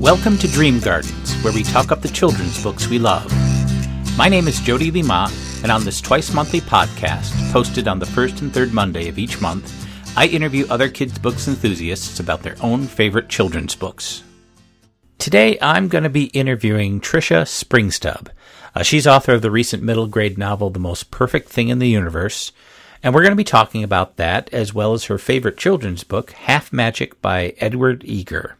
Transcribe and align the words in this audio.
Welcome 0.00 0.38
to 0.38 0.48
Dream 0.48 0.80
Gardens, 0.80 1.34
where 1.42 1.52
we 1.52 1.62
talk 1.62 1.92
up 1.92 2.00
the 2.00 2.08
children's 2.08 2.62
books 2.62 2.88
we 2.88 2.98
love. 2.98 3.30
My 4.16 4.30
name 4.30 4.48
is 4.48 4.58
Jody 4.58 4.90
Lima, 4.90 5.30
and 5.62 5.70
on 5.70 5.84
this 5.84 6.00
twice 6.00 6.32
monthly 6.32 6.62
podcast, 6.62 7.52
posted 7.52 7.86
on 7.86 7.98
the 7.98 8.06
first 8.06 8.40
and 8.40 8.50
third 8.50 8.72
Monday 8.72 9.08
of 9.08 9.18
each 9.18 9.42
month, 9.42 9.70
I 10.16 10.26
interview 10.28 10.66
other 10.70 10.88
kids' 10.88 11.18
books 11.18 11.48
enthusiasts 11.48 12.18
about 12.18 12.42
their 12.42 12.56
own 12.62 12.86
favorite 12.86 13.28
children's 13.28 13.74
books. 13.74 14.22
Today, 15.18 15.58
I'm 15.60 15.88
going 15.88 16.04
to 16.04 16.08
be 16.08 16.28
interviewing 16.28 17.02
Tricia 17.02 17.42
Springstubb. 17.42 18.28
Uh, 18.74 18.82
she's 18.82 19.06
author 19.06 19.34
of 19.34 19.42
the 19.42 19.50
recent 19.50 19.82
middle 19.82 20.06
grade 20.06 20.38
novel, 20.38 20.70
The 20.70 20.78
Most 20.78 21.10
Perfect 21.10 21.50
Thing 21.50 21.68
in 21.68 21.78
the 21.78 21.90
Universe, 21.90 22.52
and 23.02 23.12
we're 23.12 23.22
going 23.22 23.32
to 23.32 23.36
be 23.36 23.44
talking 23.44 23.84
about 23.84 24.16
that 24.16 24.48
as 24.50 24.72
well 24.72 24.94
as 24.94 25.04
her 25.04 25.18
favorite 25.18 25.58
children's 25.58 26.04
book, 26.04 26.30
Half 26.32 26.72
Magic 26.72 27.20
by 27.20 27.52
Edward 27.58 28.02
Eager. 28.06 28.56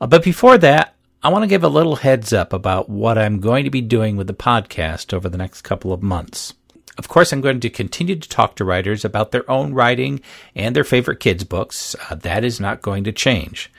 Uh, 0.00 0.06
but 0.06 0.24
before 0.24 0.56
that, 0.58 0.94
I 1.22 1.28
want 1.28 1.42
to 1.42 1.48
give 1.48 1.62
a 1.62 1.68
little 1.68 1.96
heads 1.96 2.32
up 2.32 2.52
about 2.52 2.88
what 2.88 3.18
I'm 3.18 3.40
going 3.40 3.64
to 3.64 3.70
be 3.70 3.82
doing 3.82 4.16
with 4.16 4.26
the 4.26 4.34
podcast 4.34 5.12
over 5.12 5.28
the 5.28 5.36
next 5.36 5.62
couple 5.62 5.92
of 5.92 6.02
months. 6.02 6.54
Of 6.96 7.08
course, 7.08 7.32
I'm 7.32 7.40
going 7.40 7.60
to 7.60 7.70
continue 7.70 8.16
to 8.16 8.28
talk 8.28 8.56
to 8.56 8.64
writers 8.64 9.04
about 9.04 9.30
their 9.30 9.48
own 9.50 9.74
writing 9.74 10.20
and 10.54 10.74
their 10.74 10.84
favorite 10.84 11.20
kids' 11.20 11.44
books. 11.44 11.94
Uh, 12.08 12.14
that 12.16 12.44
is 12.44 12.60
not 12.60 12.82
going 12.82 13.04
to 13.04 13.12
change. 13.12 13.70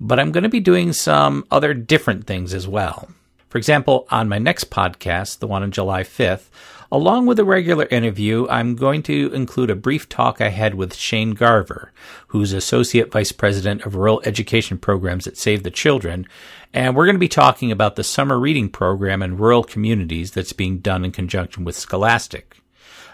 But 0.00 0.18
I'm 0.18 0.32
going 0.32 0.42
to 0.42 0.48
be 0.48 0.60
doing 0.60 0.92
some 0.92 1.44
other 1.50 1.74
different 1.74 2.26
things 2.26 2.54
as 2.54 2.66
well. 2.66 3.08
For 3.48 3.58
example, 3.58 4.06
on 4.10 4.28
my 4.28 4.38
next 4.38 4.70
podcast, 4.70 5.38
the 5.38 5.46
one 5.46 5.62
on 5.62 5.70
July 5.70 6.02
5th, 6.02 6.48
Along 6.92 7.26
with 7.26 7.40
a 7.40 7.44
regular 7.44 7.86
interview, 7.86 8.46
I'm 8.48 8.76
going 8.76 9.02
to 9.04 9.32
include 9.32 9.70
a 9.70 9.76
brief 9.76 10.08
talk 10.08 10.40
I 10.40 10.50
had 10.50 10.74
with 10.74 10.94
Shane 10.94 11.32
Garver, 11.32 11.92
who's 12.28 12.52
Associate 12.52 13.10
Vice 13.10 13.32
President 13.32 13.84
of 13.84 13.96
Rural 13.96 14.22
Education 14.24 14.78
Programs 14.78 15.26
at 15.26 15.36
Save 15.36 15.64
the 15.64 15.70
Children, 15.70 16.26
and 16.72 16.94
we're 16.94 17.06
going 17.06 17.16
to 17.16 17.20
be 17.20 17.28
talking 17.28 17.72
about 17.72 17.96
the 17.96 18.04
summer 18.04 18.38
reading 18.38 18.68
program 18.68 19.22
in 19.22 19.36
rural 19.36 19.64
communities 19.64 20.30
that's 20.30 20.52
being 20.52 20.78
done 20.78 21.04
in 21.04 21.10
conjunction 21.10 21.64
with 21.64 21.76
Scholastic. 21.76 22.58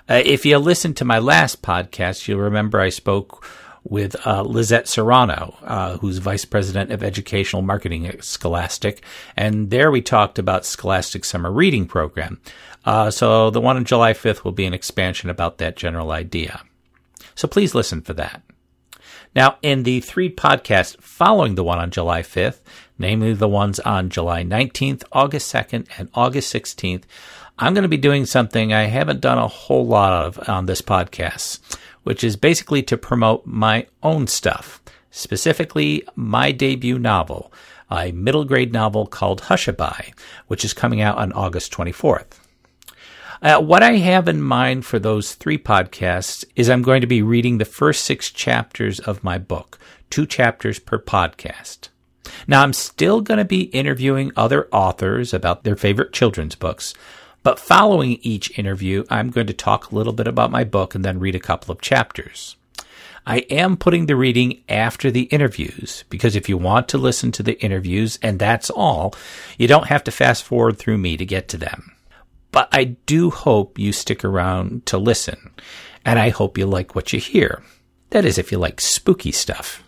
Uh, 0.08 0.20
if 0.24 0.44
you 0.44 0.58
listened 0.58 0.96
to 0.98 1.04
my 1.04 1.18
last 1.18 1.62
podcast, 1.62 2.28
you'll 2.28 2.40
remember 2.40 2.80
I 2.80 2.88
spoke 2.90 3.46
with 3.84 4.14
uh, 4.26 4.42
Lizette 4.42 4.88
Serrano, 4.88 5.56
uh, 5.62 5.98
who's 5.98 6.18
Vice 6.18 6.44
President 6.44 6.92
of 6.92 7.02
Educational 7.02 7.62
Marketing 7.62 8.06
at 8.06 8.24
Scholastic. 8.24 9.02
And 9.36 9.70
there 9.70 9.90
we 9.90 10.02
talked 10.02 10.38
about 10.38 10.64
Scholastic 10.64 11.24
Summer 11.24 11.50
Reading 11.50 11.86
Program. 11.86 12.40
Uh, 12.84 13.10
so 13.10 13.50
the 13.50 13.60
one 13.60 13.76
on 13.76 13.84
July 13.84 14.12
5th 14.12 14.44
will 14.44 14.52
be 14.52 14.66
an 14.66 14.74
expansion 14.74 15.30
about 15.30 15.58
that 15.58 15.76
general 15.76 16.12
idea. 16.12 16.62
So 17.34 17.48
please 17.48 17.74
listen 17.74 18.02
for 18.02 18.12
that. 18.14 18.42
Now, 19.34 19.56
in 19.62 19.84
the 19.84 20.00
three 20.00 20.30
podcasts 20.30 21.00
following 21.00 21.54
the 21.54 21.64
one 21.64 21.78
on 21.78 21.90
July 21.90 22.22
5th, 22.22 22.60
namely 22.98 23.32
the 23.32 23.48
ones 23.48 23.80
on 23.80 24.10
July 24.10 24.44
19th, 24.44 25.04
August 25.10 25.52
2nd, 25.52 25.88
and 25.98 26.10
August 26.14 26.52
16th, 26.52 27.04
I'm 27.58 27.74
going 27.74 27.82
to 27.82 27.88
be 27.88 27.96
doing 27.96 28.26
something 28.26 28.72
I 28.72 28.84
haven't 28.84 29.20
done 29.20 29.38
a 29.38 29.48
whole 29.48 29.86
lot 29.86 30.12
of 30.12 30.48
on 30.48 30.66
this 30.66 30.82
podcast, 30.82 31.60
which 32.02 32.24
is 32.24 32.36
basically 32.36 32.82
to 32.82 32.96
promote 32.96 33.46
my 33.46 33.86
own 34.02 34.26
stuff, 34.26 34.82
specifically 35.10 36.06
my 36.16 36.52
debut 36.52 36.98
novel, 36.98 37.52
a 37.90 38.12
middle 38.12 38.44
grade 38.44 38.72
novel 38.72 39.06
called 39.06 39.42
Hushabye, 39.42 40.14
which 40.46 40.64
is 40.64 40.72
coming 40.72 41.00
out 41.00 41.18
on 41.18 41.32
August 41.32 41.72
24th. 41.72 42.38
Uh, 43.42 43.60
what 43.60 43.82
I 43.82 43.94
have 43.96 44.28
in 44.28 44.40
mind 44.40 44.86
for 44.86 45.00
those 45.00 45.34
three 45.34 45.58
podcasts 45.58 46.44
is 46.54 46.70
I'm 46.70 46.82
going 46.82 47.00
to 47.00 47.08
be 47.08 47.22
reading 47.22 47.58
the 47.58 47.64
first 47.64 48.04
six 48.04 48.30
chapters 48.30 49.00
of 49.00 49.24
my 49.24 49.36
book, 49.36 49.80
two 50.10 50.26
chapters 50.26 50.78
per 50.78 50.98
podcast. 50.98 51.88
Now, 52.46 52.62
I'm 52.62 52.72
still 52.72 53.20
going 53.20 53.38
to 53.38 53.44
be 53.44 53.62
interviewing 53.62 54.30
other 54.36 54.68
authors 54.72 55.34
about 55.34 55.64
their 55.64 55.76
favorite 55.76 56.12
children's 56.12 56.54
books, 56.54 56.94
but 57.42 57.58
following 57.58 58.18
each 58.22 58.56
interview, 58.58 59.04
I'm 59.10 59.30
going 59.30 59.46
to 59.48 59.52
talk 59.52 59.90
a 59.90 59.94
little 59.94 60.12
bit 60.12 60.28
about 60.28 60.50
my 60.50 60.64
book 60.64 60.94
and 60.94 61.04
then 61.04 61.18
read 61.18 61.34
a 61.34 61.40
couple 61.40 61.72
of 61.72 61.80
chapters. 61.80 62.56
I 63.26 63.38
am 63.50 63.76
putting 63.76 64.06
the 64.06 64.16
reading 64.16 64.62
after 64.68 65.10
the 65.10 65.22
interviews 65.24 66.04
because 66.08 66.34
if 66.34 66.48
you 66.48 66.56
want 66.56 66.88
to 66.88 66.98
listen 66.98 67.30
to 67.32 67.42
the 67.42 67.60
interviews 67.60 68.18
and 68.20 68.38
that's 68.38 68.68
all, 68.70 69.14
you 69.58 69.68
don't 69.68 69.86
have 69.86 70.02
to 70.04 70.10
fast 70.10 70.42
forward 70.42 70.78
through 70.78 70.98
me 70.98 71.16
to 71.16 71.24
get 71.24 71.48
to 71.48 71.56
them. 71.56 71.92
But 72.50 72.68
I 72.72 72.96
do 73.06 73.30
hope 73.30 73.78
you 73.78 73.92
stick 73.92 74.24
around 74.24 74.86
to 74.86 74.98
listen, 74.98 75.52
and 76.04 76.18
I 76.18 76.28
hope 76.28 76.58
you 76.58 76.66
like 76.66 76.94
what 76.94 77.12
you 77.12 77.18
hear. 77.18 77.62
That 78.10 78.26
is, 78.26 78.38
if 78.38 78.52
you 78.52 78.58
like 78.58 78.80
spooky 78.80 79.32
stuff. 79.32 79.82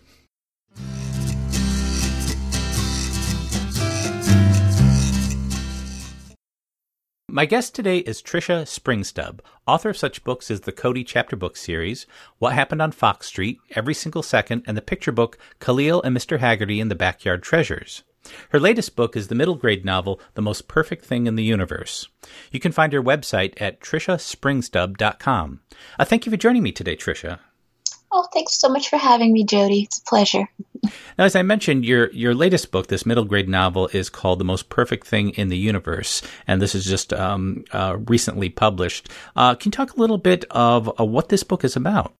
My 7.35 7.47
guest 7.47 7.75
today 7.75 7.99
is 7.99 8.23
Tricia 8.23 8.63
Springstubb, 8.63 9.41
author 9.67 9.89
of 9.89 9.97
such 9.97 10.23
books 10.23 10.53
as 10.53 10.61
the 10.61 10.71
Cody 10.71 11.03
Chapter 11.03 11.35
Book 11.35 11.57
series, 11.57 12.07
What 12.39 12.53
Happened 12.53 12.81
on 12.81 12.93
Fox 12.93 13.27
Street, 13.27 13.59
Every 13.73 13.93
Single 13.93 14.23
Second, 14.23 14.63
and 14.69 14.77
the 14.77 14.81
picture 14.81 15.11
book 15.11 15.37
Khalil 15.59 16.01
and 16.03 16.17
Mr. 16.17 16.39
Hagerty 16.39 16.81
and 16.81 16.93
the 16.93 16.95
Backyard 16.95 17.43
Treasures. 17.43 18.05
Her 18.51 18.61
latest 18.61 18.95
book 18.95 19.17
is 19.17 19.27
the 19.27 19.35
middle 19.35 19.57
grade 19.57 19.85
novel, 19.85 20.21
The 20.35 20.43
Most 20.43 20.69
Perfect 20.69 21.05
Thing 21.05 21.27
in 21.27 21.35
the 21.35 21.43
Universe. 21.43 22.09
You 22.53 22.61
can 22.61 22.71
find 22.71 22.93
her 22.93 23.03
website 23.03 23.61
at 23.61 23.81
triciaspringstubb.com. 23.81 25.61
Uh, 25.99 26.05
thank 26.05 26.27
you 26.27 26.31
for 26.31 26.37
joining 26.37 26.63
me 26.63 26.71
today, 26.71 26.95
Tricia. 26.95 27.41
Oh, 28.17 28.29
thanks 28.33 28.57
so 28.61 28.69
much 28.69 28.91
for 28.91 28.97
having 28.97 29.33
me, 29.33 29.43
Jody. 29.43 29.83
It's 29.83 29.99
a 29.99 30.05
pleasure. 30.05 30.49
Now, 31.19 31.25
as 31.25 31.35
I 31.35 31.43
mentioned, 31.43 31.85
your 31.85 32.13
your 32.13 32.33
latest 32.33 32.71
book, 32.71 32.87
this 32.87 33.05
middle 33.05 33.25
grade 33.25 33.49
novel, 33.49 33.89
is 33.89 34.09
called 34.09 34.39
"The 34.39 34.45
Most 34.45 34.69
Perfect 34.69 35.05
Thing 35.05 35.31
in 35.31 35.49
the 35.49 35.59
Universe," 35.59 36.23
and 36.47 36.63
this 36.63 36.77
is 36.77 36.85
just 36.85 37.13
um, 37.13 37.65
uh, 37.73 37.97
recently 38.07 38.51
published. 38.51 39.09
Uh, 39.35 39.57
can 39.57 39.71
you 39.71 39.73
talk 39.73 39.97
a 39.97 40.01
little 40.01 40.19
bit 40.19 40.45
of 40.53 40.89
uh, 41.01 41.05
what 41.05 41.29
this 41.29 41.43
book 41.43 41.65
is 41.65 41.75
about? 41.75 42.15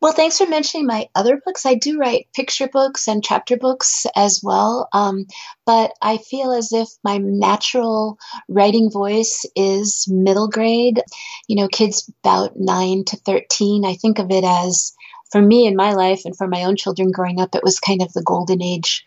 Well, 0.00 0.12
thanks 0.12 0.38
for 0.38 0.46
mentioning 0.46 0.86
my 0.86 1.08
other 1.16 1.40
books. 1.44 1.66
I 1.66 1.74
do 1.74 1.98
write 1.98 2.28
picture 2.32 2.68
books 2.68 3.08
and 3.08 3.22
chapter 3.22 3.56
books 3.56 4.06
as 4.14 4.40
well, 4.44 4.88
um, 4.92 5.26
but 5.66 5.92
I 6.00 6.18
feel 6.18 6.52
as 6.52 6.72
if 6.72 6.88
my 7.02 7.18
natural 7.18 8.16
writing 8.48 8.92
voice 8.92 9.44
is 9.56 10.06
middle 10.08 10.48
grade. 10.48 11.00
You 11.48 11.56
know, 11.56 11.68
kids 11.68 12.08
about 12.24 12.52
9 12.56 13.06
to 13.06 13.16
13. 13.16 13.84
I 13.84 13.94
think 13.94 14.20
of 14.20 14.30
it 14.30 14.44
as, 14.44 14.94
for 15.30 15.40
me 15.40 15.66
in 15.66 15.76
my 15.76 15.92
life 15.92 16.22
and 16.24 16.36
for 16.36 16.46
my 16.48 16.64
own 16.64 16.76
children 16.76 17.10
growing 17.10 17.40
up, 17.40 17.54
it 17.54 17.64
was 17.64 17.80
kind 17.80 18.02
of 18.02 18.12
the 18.12 18.22
golden 18.22 18.62
age 18.62 19.04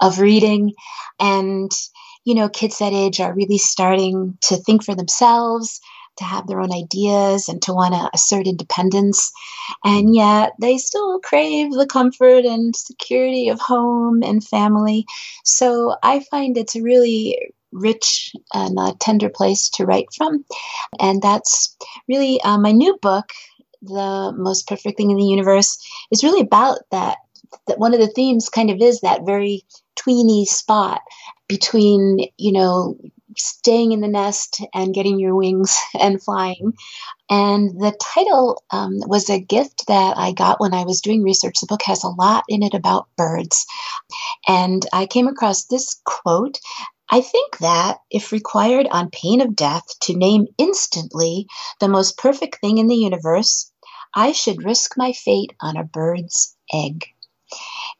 of 0.00 0.20
reading. 0.20 0.72
And, 1.20 1.70
you 2.24 2.34
know, 2.34 2.48
kids 2.48 2.78
that 2.78 2.92
age 2.92 3.20
are 3.20 3.34
really 3.34 3.58
starting 3.58 4.36
to 4.42 4.56
think 4.56 4.84
for 4.84 4.94
themselves 4.94 5.80
to 6.18 6.24
have 6.24 6.46
their 6.46 6.60
own 6.60 6.72
ideas 6.72 7.48
and 7.48 7.62
to 7.62 7.72
want 7.72 7.94
to 7.94 8.10
assert 8.12 8.46
independence. 8.46 9.32
And 9.84 10.14
yet 10.14 10.52
they 10.60 10.78
still 10.78 11.20
crave 11.20 11.72
the 11.72 11.86
comfort 11.86 12.44
and 12.44 12.76
security 12.76 13.48
of 13.48 13.60
home 13.60 14.22
and 14.22 14.44
family. 14.44 15.06
So 15.44 15.96
I 16.02 16.20
find 16.30 16.56
it's 16.56 16.76
a 16.76 16.82
really 16.82 17.54
rich 17.72 18.32
and 18.52 18.78
uh, 18.78 18.92
tender 19.00 19.30
place 19.30 19.70
to 19.70 19.86
write 19.86 20.08
from. 20.14 20.44
And 21.00 21.22
that's 21.22 21.74
really 22.08 22.40
uh, 22.42 22.58
my 22.58 22.72
new 22.72 22.98
book, 23.00 23.32
The 23.82 24.32
Most 24.36 24.66
Perfect 24.68 24.96
Thing 24.96 25.10
in 25.10 25.16
the 25.16 25.24
Universe, 25.24 25.78
is 26.10 26.24
really 26.24 26.40
about 26.40 26.78
that. 26.90 27.18
That 27.66 27.78
one 27.78 27.92
of 27.92 28.00
the 28.00 28.06
themes 28.06 28.48
kind 28.48 28.70
of 28.70 28.80
is 28.80 29.00
that 29.00 29.26
very 29.26 29.62
tweeny 29.96 30.46
spot 30.46 31.02
between, 31.48 32.26
you 32.38 32.52
know, 32.52 32.96
staying 33.36 33.92
in 33.92 34.00
the 34.00 34.08
nest 34.08 34.62
and 34.72 34.94
getting 34.94 35.18
your 35.18 35.34
wings 35.34 35.76
and 36.00 36.22
flying. 36.22 36.72
And 37.28 37.70
the 37.80 37.96
title 38.00 38.62
um, 38.70 39.00
was 39.06 39.28
a 39.28 39.40
gift 39.40 39.86
that 39.88 40.16
I 40.16 40.32
got 40.32 40.60
when 40.60 40.74
I 40.74 40.84
was 40.84 41.00
doing 41.00 41.22
research. 41.22 41.60
The 41.60 41.66
book 41.66 41.82
has 41.82 42.04
a 42.04 42.08
lot 42.08 42.44
in 42.48 42.62
it 42.62 42.74
about 42.74 43.08
birds. 43.16 43.66
And 44.46 44.84
I 44.92 45.06
came 45.06 45.28
across 45.28 45.64
this 45.64 46.00
quote 46.04 46.58
I 47.10 47.20
think 47.20 47.58
that, 47.58 47.98
if 48.10 48.32
required 48.32 48.88
on 48.90 49.10
pain 49.10 49.42
of 49.42 49.54
death 49.54 49.84
to 50.02 50.16
name 50.16 50.46
instantly 50.56 51.46
the 51.78 51.88
most 51.88 52.16
perfect 52.16 52.58
thing 52.62 52.78
in 52.78 52.86
the 52.86 52.96
universe, 52.96 53.70
I 54.14 54.32
should 54.32 54.64
risk 54.64 54.94
my 54.96 55.12
fate 55.12 55.52
on 55.60 55.76
a 55.76 55.84
bird's 55.84 56.56
egg. 56.72 57.06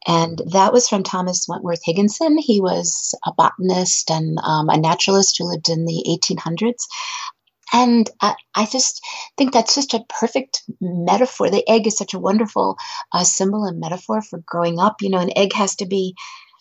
And 0.06 0.41
that 0.53 0.73
was 0.73 0.88
from 0.88 1.03
Thomas 1.03 1.47
Wentworth 1.49 1.82
Higginson. 1.85 2.38
He 2.38 2.61
was 2.61 3.14
a 3.26 3.32
botanist 3.32 4.11
and 4.11 4.38
um, 4.43 4.69
a 4.69 4.76
naturalist 4.76 5.38
who 5.38 5.44
lived 5.44 5.69
in 5.69 5.85
the 5.85 6.05
1800s. 6.09 6.87
And 7.73 8.11
I, 8.20 8.35
I, 8.55 8.67
just 8.67 9.03
think 9.38 9.53
that's 9.53 9.75
just 9.75 9.94
a 9.94 10.05
perfect 10.09 10.62
metaphor. 10.81 11.49
The 11.49 11.69
egg 11.70 11.87
is 11.87 11.97
such 11.97 12.12
a 12.12 12.19
wonderful 12.19 12.76
uh, 13.12 13.25
symbol 13.25 13.65
and 13.65 13.81
metaphor 13.81 14.20
for 14.20 14.43
growing 14.44 14.79
up. 14.79 15.00
You 15.00 15.08
know, 15.08 15.20
an 15.20 15.37
egg 15.37 15.55
has 15.55 15.76
to 15.76 15.87
be 15.87 16.15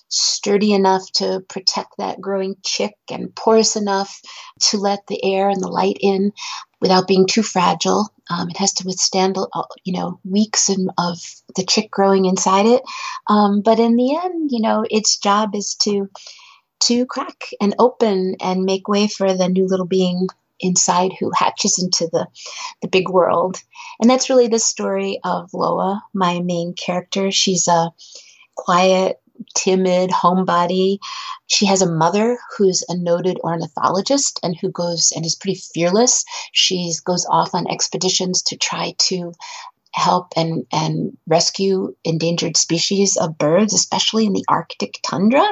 sturdy 0.08 0.74
enough 0.74 1.10
to 1.14 1.42
protect 1.50 1.98
that 1.98 2.22
growing 2.22 2.56
chick 2.66 2.94
and 3.10 3.34
porous 3.34 3.76
enough 3.76 4.22
to 4.60 4.78
let 4.78 5.08
the 5.08 5.24
air 5.24 5.50
and 5.50 5.62
the 5.62 5.70
light 5.70 5.98
in 6.02 6.34
without 6.82 7.08
being 7.08 7.26
too 7.26 7.44
fragile. 7.44 8.10
Um, 8.32 8.50
it 8.50 8.58
has 8.58 8.74
to 8.76 8.86
withstand, 8.86 9.38
uh, 9.38 9.64
you 9.84 9.94
know, 9.94 10.20
weeks 10.24 10.70
of 10.98 11.18
the 11.56 11.66
chick 11.66 11.92
growing 11.92 12.26
inside 12.26 12.66
it. 12.66 12.82
Um, 13.28 13.62
but 13.62 13.80
in 13.80 13.96
the 13.96 14.16
end, 14.16 14.52
you 14.52 14.62
know, 14.62 14.86
its 14.90 15.18
job 15.18 15.56
is 15.56 15.76
to 15.84 16.10
to 16.82 17.06
crack 17.06 17.50
and 17.60 17.76
open 17.78 18.36
and 18.42 18.64
make 18.64 18.88
way 18.88 19.08
for 19.08 19.34
the 19.34 19.48
new 19.48 19.68
little 19.68 19.86
being 19.86 20.28
inside 20.60 21.12
who 21.20 21.32
hatches 21.36 21.78
into 21.82 22.08
the 22.12 22.28
the 22.82 22.88
big 22.88 23.10
world. 23.10 23.58
And 24.00 24.10
that's 24.10 24.30
really 24.30 24.48
the 24.48 24.60
story 24.60 25.20
of 25.24 25.54
Loa, 25.54 26.04
my 26.14 26.40
main 26.40 26.74
character. 26.74 27.32
She's 27.32 27.68
a 27.68 27.92
quiet, 28.56 29.21
timid 29.56 30.10
homebody. 30.10 31.00
She 31.48 31.66
has 31.66 31.82
a 31.82 31.92
mother 31.92 32.38
who's 32.58 32.84
a 32.88 32.98
noted 32.98 33.40
ornithologist 33.44 34.40
and 34.44 34.56
who 34.56 34.72
goes 34.72 35.12
and 35.16 35.26
is 35.26 35.36
pretty 35.36 35.62
fearless. 35.74 36.24
She 36.54 36.94
goes 37.06 37.26
off 37.30 37.54
on 37.54 37.70
expeditions 37.70 38.42
to 38.44 38.58
try 38.58 38.96
to 39.10 39.34
help 39.94 40.34
and, 40.36 40.66
and 40.72 41.18
rescue 41.28 41.94
endangered 42.06 42.56
species 42.56 43.18
of 43.18 43.38
birds, 43.38 43.74
especially 43.74 44.26
in 44.26 44.34
the 44.34 44.46
Arctic 44.48 45.00
tundra. 45.04 45.46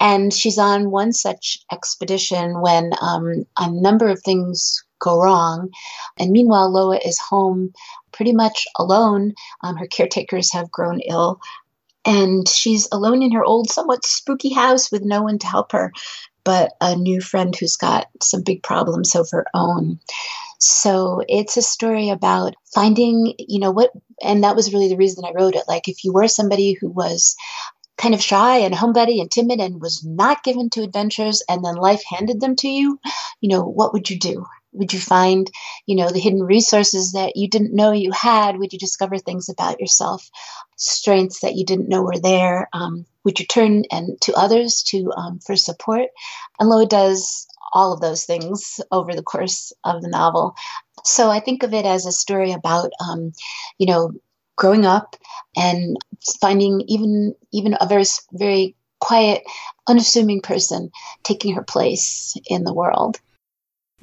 And 0.00 0.32
she's 0.32 0.58
on 0.58 0.90
one 0.90 1.12
such 1.12 1.58
expedition 1.72 2.60
when 2.60 2.92
um, 3.00 3.44
a 3.58 3.70
number 3.70 4.08
of 4.08 4.22
things 4.22 4.84
go 5.00 5.20
wrong. 5.20 5.70
And 6.18 6.30
meanwhile, 6.30 6.72
Loa 6.72 6.98
is 7.04 7.18
home 7.18 7.72
pretty 8.12 8.32
much 8.32 8.64
alone. 8.78 9.34
Um, 9.62 9.76
her 9.76 9.86
caretakers 9.86 10.52
have 10.52 10.70
grown 10.70 11.00
ill. 11.00 11.40
And 12.06 12.48
she's 12.48 12.88
alone 12.92 13.22
in 13.22 13.32
her 13.32 13.44
old, 13.44 13.70
somewhat 13.70 14.04
spooky 14.04 14.52
house 14.52 14.92
with 14.92 15.02
no 15.02 15.22
one 15.22 15.38
to 15.38 15.46
help 15.46 15.72
her 15.72 15.92
but 16.44 16.72
a 16.80 16.94
new 16.94 17.20
friend 17.20 17.56
who's 17.56 17.76
got 17.76 18.06
some 18.22 18.42
big 18.42 18.62
problems 18.62 19.14
of 19.14 19.28
her 19.30 19.46
own. 19.54 19.98
So 20.58 21.22
it's 21.28 21.56
a 21.56 21.62
story 21.62 22.10
about 22.10 22.54
finding, 22.74 23.34
you 23.38 23.58
know, 23.58 23.70
what, 23.70 23.90
and 24.22 24.44
that 24.44 24.56
was 24.56 24.72
really 24.72 24.88
the 24.88 24.96
reason 24.96 25.24
I 25.24 25.32
wrote 25.32 25.56
it. 25.56 25.64
Like, 25.66 25.88
if 25.88 26.04
you 26.04 26.12
were 26.12 26.28
somebody 26.28 26.76
who 26.80 26.88
was 26.88 27.34
kind 27.96 28.14
of 28.14 28.22
shy 28.22 28.58
and 28.58 28.74
homebody 28.74 29.20
and 29.20 29.30
timid 29.30 29.60
and 29.60 29.80
was 29.80 30.04
not 30.04 30.44
given 30.44 30.70
to 30.70 30.82
adventures 30.82 31.42
and 31.48 31.64
then 31.64 31.76
life 31.76 32.02
handed 32.08 32.40
them 32.40 32.56
to 32.56 32.68
you, 32.68 32.98
you 33.40 33.48
know, 33.48 33.62
what 33.62 33.92
would 33.92 34.10
you 34.10 34.18
do? 34.18 34.44
Would 34.74 34.92
you 34.92 35.00
find, 35.00 35.50
you 35.86 35.96
know, 35.96 36.10
the 36.10 36.20
hidden 36.20 36.42
resources 36.42 37.12
that 37.12 37.36
you 37.36 37.48
didn't 37.48 37.74
know 37.74 37.92
you 37.92 38.12
had? 38.12 38.58
Would 38.58 38.72
you 38.72 38.78
discover 38.78 39.18
things 39.18 39.48
about 39.48 39.80
yourself, 39.80 40.28
strengths 40.76 41.40
that 41.40 41.54
you 41.54 41.64
didn't 41.64 41.88
know 41.88 42.02
were 42.02 42.18
there? 42.18 42.68
Um, 42.72 43.06
would 43.24 43.40
you 43.40 43.46
turn 43.46 43.84
and 43.90 44.20
to 44.22 44.34
others 44.34 44.82
to 44.88 45.12
um, 45.16 45.38
for 45.38 45.56
support? 45.56 46.08
And 46.58 46.68
Loa 46.68 46.86
does 46.86 47.46
all 47.72 47.92
of 47.92 48.00
those 48.00 48.24
things 48.24 48.80
over 48.90 49.14
the 49.14 49.22
course 49.22 49.72
of 49.84 50.02
the 50.02 50.08
novel. 50.08 50.54
So 51.04 51.30
I 51.30 51.40
think 51.40 51.62
of 51.62 51.74
it 51.74 51.86
as 51.86 52.06
a 52.06 52.12
story 52.12 52.52
about, 52.52 52.90
um, 53.00 53.32
you 53.78 53.86
know, 53.86 54.12
growing 54.56 54.86
up 54.86 55.16
and 55.56 55.96
finding 56.40 56.82
even 56.86 57.34
even 57.52 57.76
a 57.80 57.86
very 57.86 58.04
very 58.32 58.76
quiet, 59.00 59.42
unassuming 59.88 60.40
person 60.40 60.90
taking 61.24 61.54
her 61.54 61.62
place 61.62 62.36
in 62.46 62.64
the 62.64 62.72
world. 62.72 63.20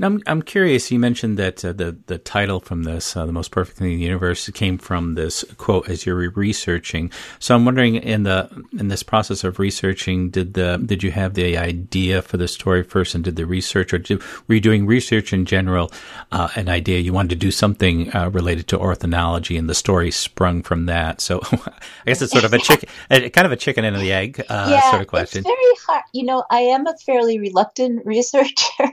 Now, 0.01 0.07
I'm, 0.07 0.23
I'm 0.25 0.41
curious. 0.41 0.89
You 0.89 0.97
mentioned 0.97 1.37
that 1.37 1.63
uh, 1.63 1.73
the 1.73 1.95
the 2.07 2.17
title 2.17 2.59
from 2.59 2.85
this, 2.85 3.15
uh, 3.15 3.27
"The 3.27 3.31
Most 3.31 3.51
Perfect 3.51 3.77
Thing 3.77 3.91
in 3.91 3.99
the 3.99 4.03
Universe," 4.03 4.49
came 4.49 4.79
from 4.79 5.13
this 5.13 5.45
quote 5.59 5.87
as 5.89 6.07
you're 6.07 6.31
researching. 6.31 7.11
So 7.37 7.53
I'm 7.53 7.65
wondering, 7.65 7.97
in 7.97 8.23
the 8.23 8.49
in 8.79 8.87
this 8.87 9.03
process 9.03 9.43
of 9.43 9.59
researching, 9.59 10.31
did 10.31 10.55
the 10.55 10.81
did 10.83 11.03
you 11.03 11.11
have 11.11 11.35
the 11.35 11.55
idea 11.55 12.23
for 12.23 12.37
the 12.37 12.47
story 12.47 12.81
first, 12.81 13.13
and 13.13 13.23
did 13.23 13.35
the 13.35 13.45
research, 13.45 13.93
or 13.93 13.99
did, 13.99 14.23
were 14.47 14.55
you 14.55 14.59
doing 14.59 14.87
research 14.87 15.33
in 15.33 15.45
general? 15.45 15.91
Uh, 16.31 16.49
an 16.55 16.67
idea 16.67 16.97
you 16.97 17.13
wanted 17.13 17.29
to 17.29 17.35
do 17.35 17.51
something 17.51 18.11
uh, 18.15 18.31
related 18.31 18.67
to 18.69 18.79
ornithology, 18.79 19.55
and 19.55 19.69
the 19.69 19.75
story 19.75 20.09
sprung 20.09 20.63
from 20.63 20.87
that. 20.87 21.21
So 21.21 21.41
I 21.51 21.71
guess 22.07 22.23
it's 22.23 22.31
sort 22.31 22.45
of 22.45 22.53
a 22.53 22.57
chicken, 22.57 22.89
kind 23.09 23.45
of 23.45 23.51
a 23.51 23.55
chicken 23.55 23.85
and 23.85 23.95
the 23.97 24.11
egg 24.11 24.43
uh, 24.49 24.67
yeah, 24.67 24.89
sort 24.89 25.03
of 25.03 25.07
question. 25.07 25.41
It's 25.41 25.47
very 25.47 25.75
hard. 25.85 26.03
You 26.11 26.23
know, 26.25 26.43
I 26.49 26.61
am 26.61 26.87
a 26.87 26.97
fairly 26.97 27.37
reluctant 27.37 28.03
researcher. 28.05 28.89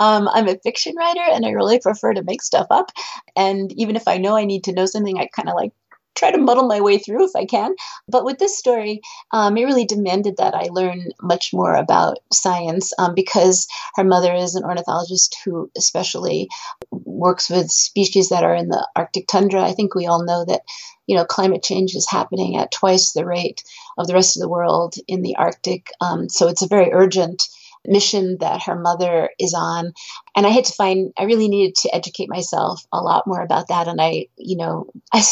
Um, 0.00 0.28
I'm 0.28 0.48
a 0.48 0.58
fiction 0.58 0.96
writer 0.96 1.20
and 1.20 1.46
I 1.46 1.50
really 1.50 1.78
prefer 1.78 2.14
to 2.14 2.24
make 2.24 2.42
stuff 2.42 2.66
up. 2.70 2.90
And 3.36 3.70
even 3.72 3.94
if 3.94 4.08
I 4.08 4.16
know 4.16 4.36
I 4.36 4.46
need 4.46 4.64
to 4.64 4.72
know 4.72 4.86
something, 4.86 5.18
I 5.18 5.26
kind 5.26 5.48
of 5.48 5.54
like 5.54 5.72
try 6.16 6.30
to 6.30 6.38
muddle 6.38 6.66
my 6.66 6.80
way 6.80 6.98
through 6.98 7.24
if 7.24 7.36
I 7.36 7.44
can. 7.44 7.74
But 8.08 8.24
with 8.24 8.38
this 8.38 8.58
story, 8.58 9.02
um, 9.30 9.56
it 9.56 9.64
really 9.64 9.84
demanded 9.84 10.38
that 10.38 10.54
I 10.54 10.68
learn 10.70 11.10
much 11.22 11.52
more 11.52 11.74
about 11.74 12.18
science 12.32 12.92
um, 12.98 13.14
because 13.14 13.68
her 13.94 14.04
mother 14.04 14.32
is 14.34 14.54
an 14.54 14.64
ornithologist 14.64 15.36
who 15.44 15.70
especially 15.76 16.48
works 16.90 17.50
with 17.50 17.70
species 17.70 18.30
that 18.30 18.42
are 18.42 18.54
in 18.54 18.68
the 18.68 18.86
Arctic 18.96 19.28
tundra. 19.28 19.62
I 19.62 19.72
think 19.72 19.94
we 19.94 20.06
all 20.06 20.24
know 20.24 20.44
that 20.46 20.62
you 21.06 21.16
know 21.16 21.24
climate 21.24 21.62
change 21.62 21.94
is 21.94 22.08
happening 22.08 22.56
at 22.56 22.72
twice 22.72 23.12
the 23.12 23.26
rate 23.26 23.62
of 23.98 24.06
the 24.06 24.14
rest 24.14 24.36
of 24.36 24.40
the 24.40 24.48
world 24.48 24.94
in 25.06 25.22
the 25.22 25.36
Arctic. 25.36 25.88
Um, 26.00 26.28
so 26.28 26.48
it's 26.48 26.62
a 26.62 26.68
very 26.68 26.90
urgent 26.92 27.48
mission 27.86 28.38
that 28.40 28.62
her 28.64 28.78
mother 28.78 29.30
is 29.38 29.54
on. 29.54 29.92
And 30.36 30.46
I 30.46 30.50
had 30.50 30.64
to 30.66 30.72
find, 30.72 31.12
I 31.18 31.24
really 31.24 31.48
needed 31.48 31.74
to 31.76 31.94
educate 31.94 32.28
myself 32.28 32.84
a 32.92 33.00
lot 33.00 33.26
more 33.26 33.42
about 33.42 33.68
that. 33.68 33.88
And 33.88 34.00
I, 34.00 34.26
you 34.36 34.56
know, 34.56 34.86
I, 35.12 35.22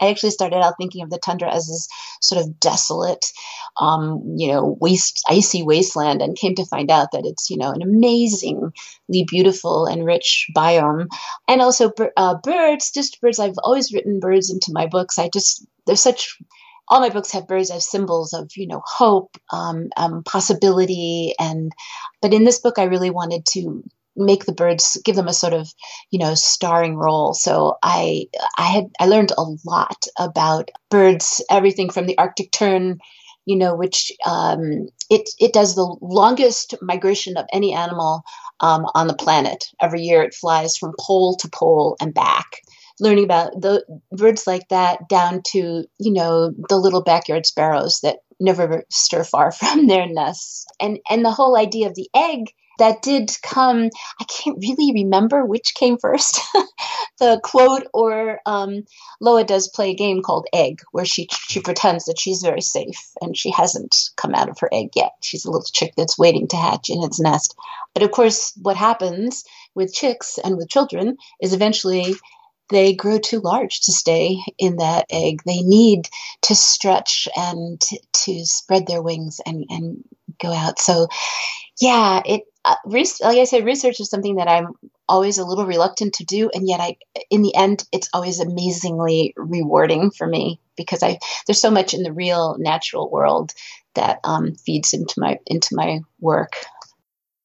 I 0.00 0.08
actually 0.08 0.30
started 0.30 0.56
out 0.56 0.74
thinking 0.78 1.02
of 1.02 1.10
the 1.10 1.18
tundra 1.18 1.52
as 1.52 1.66
this 1.66 1.88
sort 2.20 2.40
of 2.40 2.58
desolate, 2.60 3.26
um, 3.80 4.22
you 4.36 4.48
know, 4.48 4.76
waste, 4.80 5.22
icy 5.28 5.62
wasteland 5.62 6.22
and 6.22 6.36
came 6.36 6.54
to 6.54 6.64
find 6.66 6.90
out 6.90 7.12
that 7.12 7.26
it's, 7.26 7.50
you 7.50 7.56
know, 7.56 7.72
an 7.72 7.82
amazingly 7.82 8.72
beautiful 9.26 9.86
and 9.86 10.04
rich 10.06 10.48
biome. 10.56 11.08
And 11.48 11.60
also 11.60 11.92
uh, 12.16 12.36
birds, 12.42 12.90
just 12.90 13.20
birds. 13.20 13.38
I've 13.38 13.58
always 13.62 13.92
written 13.92 14.20
birds 14.20 14.50
into 14.50 14.72
my 14.72 14.86
books. 14.86 15.18
I 15.18 15.28
just, 15.28 15.66
there's 15.86 16.00
such 16.00 16.38
all 16.88 17.00
my 17.00 17.08
books 17.08 17.32
have 17.32 17.48
birds 17.48 17.70
as 17.70 17.88
symbols 17.88 18.32
of 18.32 18.50
you 18.56 18.66
know 18.66 18.82
hope 18.84 19.36
um, 19.52 19.88
um, 19.96 20.22
possibility 20.24 21.34
and 21.38 21.72
but 22.22 22.34
in 22.34 22.44
this 22.44 22.60
book 22.60 22.78
i 22.78 22.84
really 22.84 23.10
wanted 23.10 23.44
to 23.46 23.82
make 24.16 24.46
the 24.46 24.52
birds 24.52 24.96
give 25.04 25.14
them 25.14 25.28
a 25.28 25.32
sort 25.32 25.52
of 25.52 25.72
you 26.10 26.18
know 26.18 26.34
starring 26.34 26.96
role. 26.96 27.34
So 27.34 27.76
i 27.82 28.26
i 28.58 28.66
had 28.66 28.86
i 28.98 29.06
learned 29.06 29.32
a 29.36 29.44
lot 29.64 30.06
about 30.18 30.70
birds 30.90 31.44
everything 31.50 31.90
from 31.90 32.06
the 32.06 32.18
arctic 32.18 32.50
tern 32.50 32.98
you 33.44 33.56
know 33.56 33.74
which 33.76 34.10
um, 34.26 34.88
it 35.10 35.28
it 35.38 35.52
does 35.52 35.74
the 35.74 35.96
longest 36.00 36.74
migration 36.82 37.36
of 37.36 37.46
any 37.52 37.72
animal 37.74 38.22
um, 38.60 38.86
on 38.94 39.06
the 39.06 39.14
planet. 39.14 39.64
Every 39.80 40.00
year 40.00 40.22
it 40.22 40.34
flies 40.34 40.76
from 40.76 40.94
pole 40.98 41.36
to 41.36 41.48
pole 41.48 41.96
and 42.00 42.14
back 42.14 42.62
learning 43.00 43.24
about 43.24 43.60
the 43.60 43.84
birds 44.12 44.46
like 44.46 44.68
that 44.68 45.08
down 45.08 45.42
to 45.48 45.84
you 45.98 46.12
know 46.12 46.52
the 46.68 46.76
little 46.76 47.02
backyard 47.02 47.46
sparrows 47.46 48.00
that 48.02 48.18
never 48.40 48.84
stir 48.90 49.24
far 49.24 49.52
from 49.52 49.86
their 49.86 50.06
nests. 50.06 50.66
And 50.80 50.98
and 51.10 51.24
the 51.24 51.30
whole 51.30 51.56
idea 51.56 51.88
of 51.88 51.94
the 51.94 52.08
egg 52.14 52.52
that 52.78 53.00
did 53.00 53.30
come 53.42 53.88
i 54.20 54.24
can't 54.24 54.58
really 54.60 54.92
remember 54.92 55.44
which 55.44 55.74
came 55.74 55.98
first. 55.98 56.40
The 57.18 57.40
quote 57.42 57.86
or 57.94 58.40
um, 58.44 58.84
loa 59.22 59.44
does 59.44 59.68
play 59.68 59.90
a 59.90 59.94
game 59.94 60.20
called 60.20 60.46
egg 60.52 60.82
where 60.92 61.06
she 61.06 61.28
she 61.30 61.62
pretends 61.62 62.04
that 62.04 62.20
she's 62.20 62.42
very 62.42 62.60
safe 62.60 63.10
and 63.22 63.34
she 63.34 63.50
hasn't 63.50 63.96
come 64.16 64.34
out 64.34 64.50
of 64.50 64.58
her 64.60 64.68
egg 64.70 64.90
yet. 64.94 65.12
She's 65.22 65.46
a 65.46 65.50
little 65.50 65.66
chick 65.72 65.94
that's 65.96 66.18
waiting 66.18 66.46
to 66.48 66.56
hatch 66.56 66.90
in 66.90 67.02
its 67.02 67.18
nest. 67.18 67.56
But 67.94 68.02
of 68.02 68.10
course 68.10 68.52
what 68.60 68.76
happens 68.76 69.44
with 69.74 69.94
chicks 69.94 70.36
and 70.36 70.58
with 70.58 70.68
children 70.68 71.16
is 71.40 71.54
eventually 71.54 72.16
they 72.68 72.94
grow 72.94 73.18
too 73.18 73.40
large 73.40 73.80
to 73.82 73.92
stay 73.92 74.38
in 74.58 74.76
that 74.76 75.06
egg. 75.10 75.42
They 75.44 75.62
need 75.62 76.08
to 76.42 76.54
stretch 76.54 77.28
and 77.36 77.80
to 77.80 78.44
spread 78.44 78.86
their 78.86 79.02
wings 79.02 79.40
and, 79.46 79.64
and 79.68 80.04
go 80.40 80.52
out. 80.52 80.78
So, 80.78 81.08
yeah, 81.80 82.22
it 82.24 82.42
uh, 82.64 82.74
like 82.84 83.38
I 83.38 83.44
said, 83.44 83.64
research 83.64 84.00
is 84.00 84.10
something 84.10 84.36
that 84.36 84.48
I'm 84.48 84.72
always 85.08 85.38
a 85.38 85.44
little 85.44 85.66
reluctant 85.66 86.14
to 86.14 86.24
do, 86.24 86.50
and 86.52 86.68
yet 86.68 86.80
I, 86.80 86.96
in 87.30 87.42
the 87.42 87.54
end, 87.54 87.84
it's 87.92 88.08
always 88.12 88.40
amazingly 88.40 89.34
rewarding 89.36 90.10
for 90.10 90.26
me 90.26 90.60
because 90.76 91.02
I 91.02 91.20
there's 91.46 91.60
so 91.60 91.70
much 91.70 91.94
in 91.94 92.02
the 92.02 92.12
real 92.12 92.56
natural 92.58 93.08
world 93.08 93.52
that 93.94 94.18
um, 94.24 94.54
feeds 94.56 94.92
into 94.92 95.14
my 95.18 95.38
into 95.46 95.76
my 95.76 96.00
work. 96.20 96.56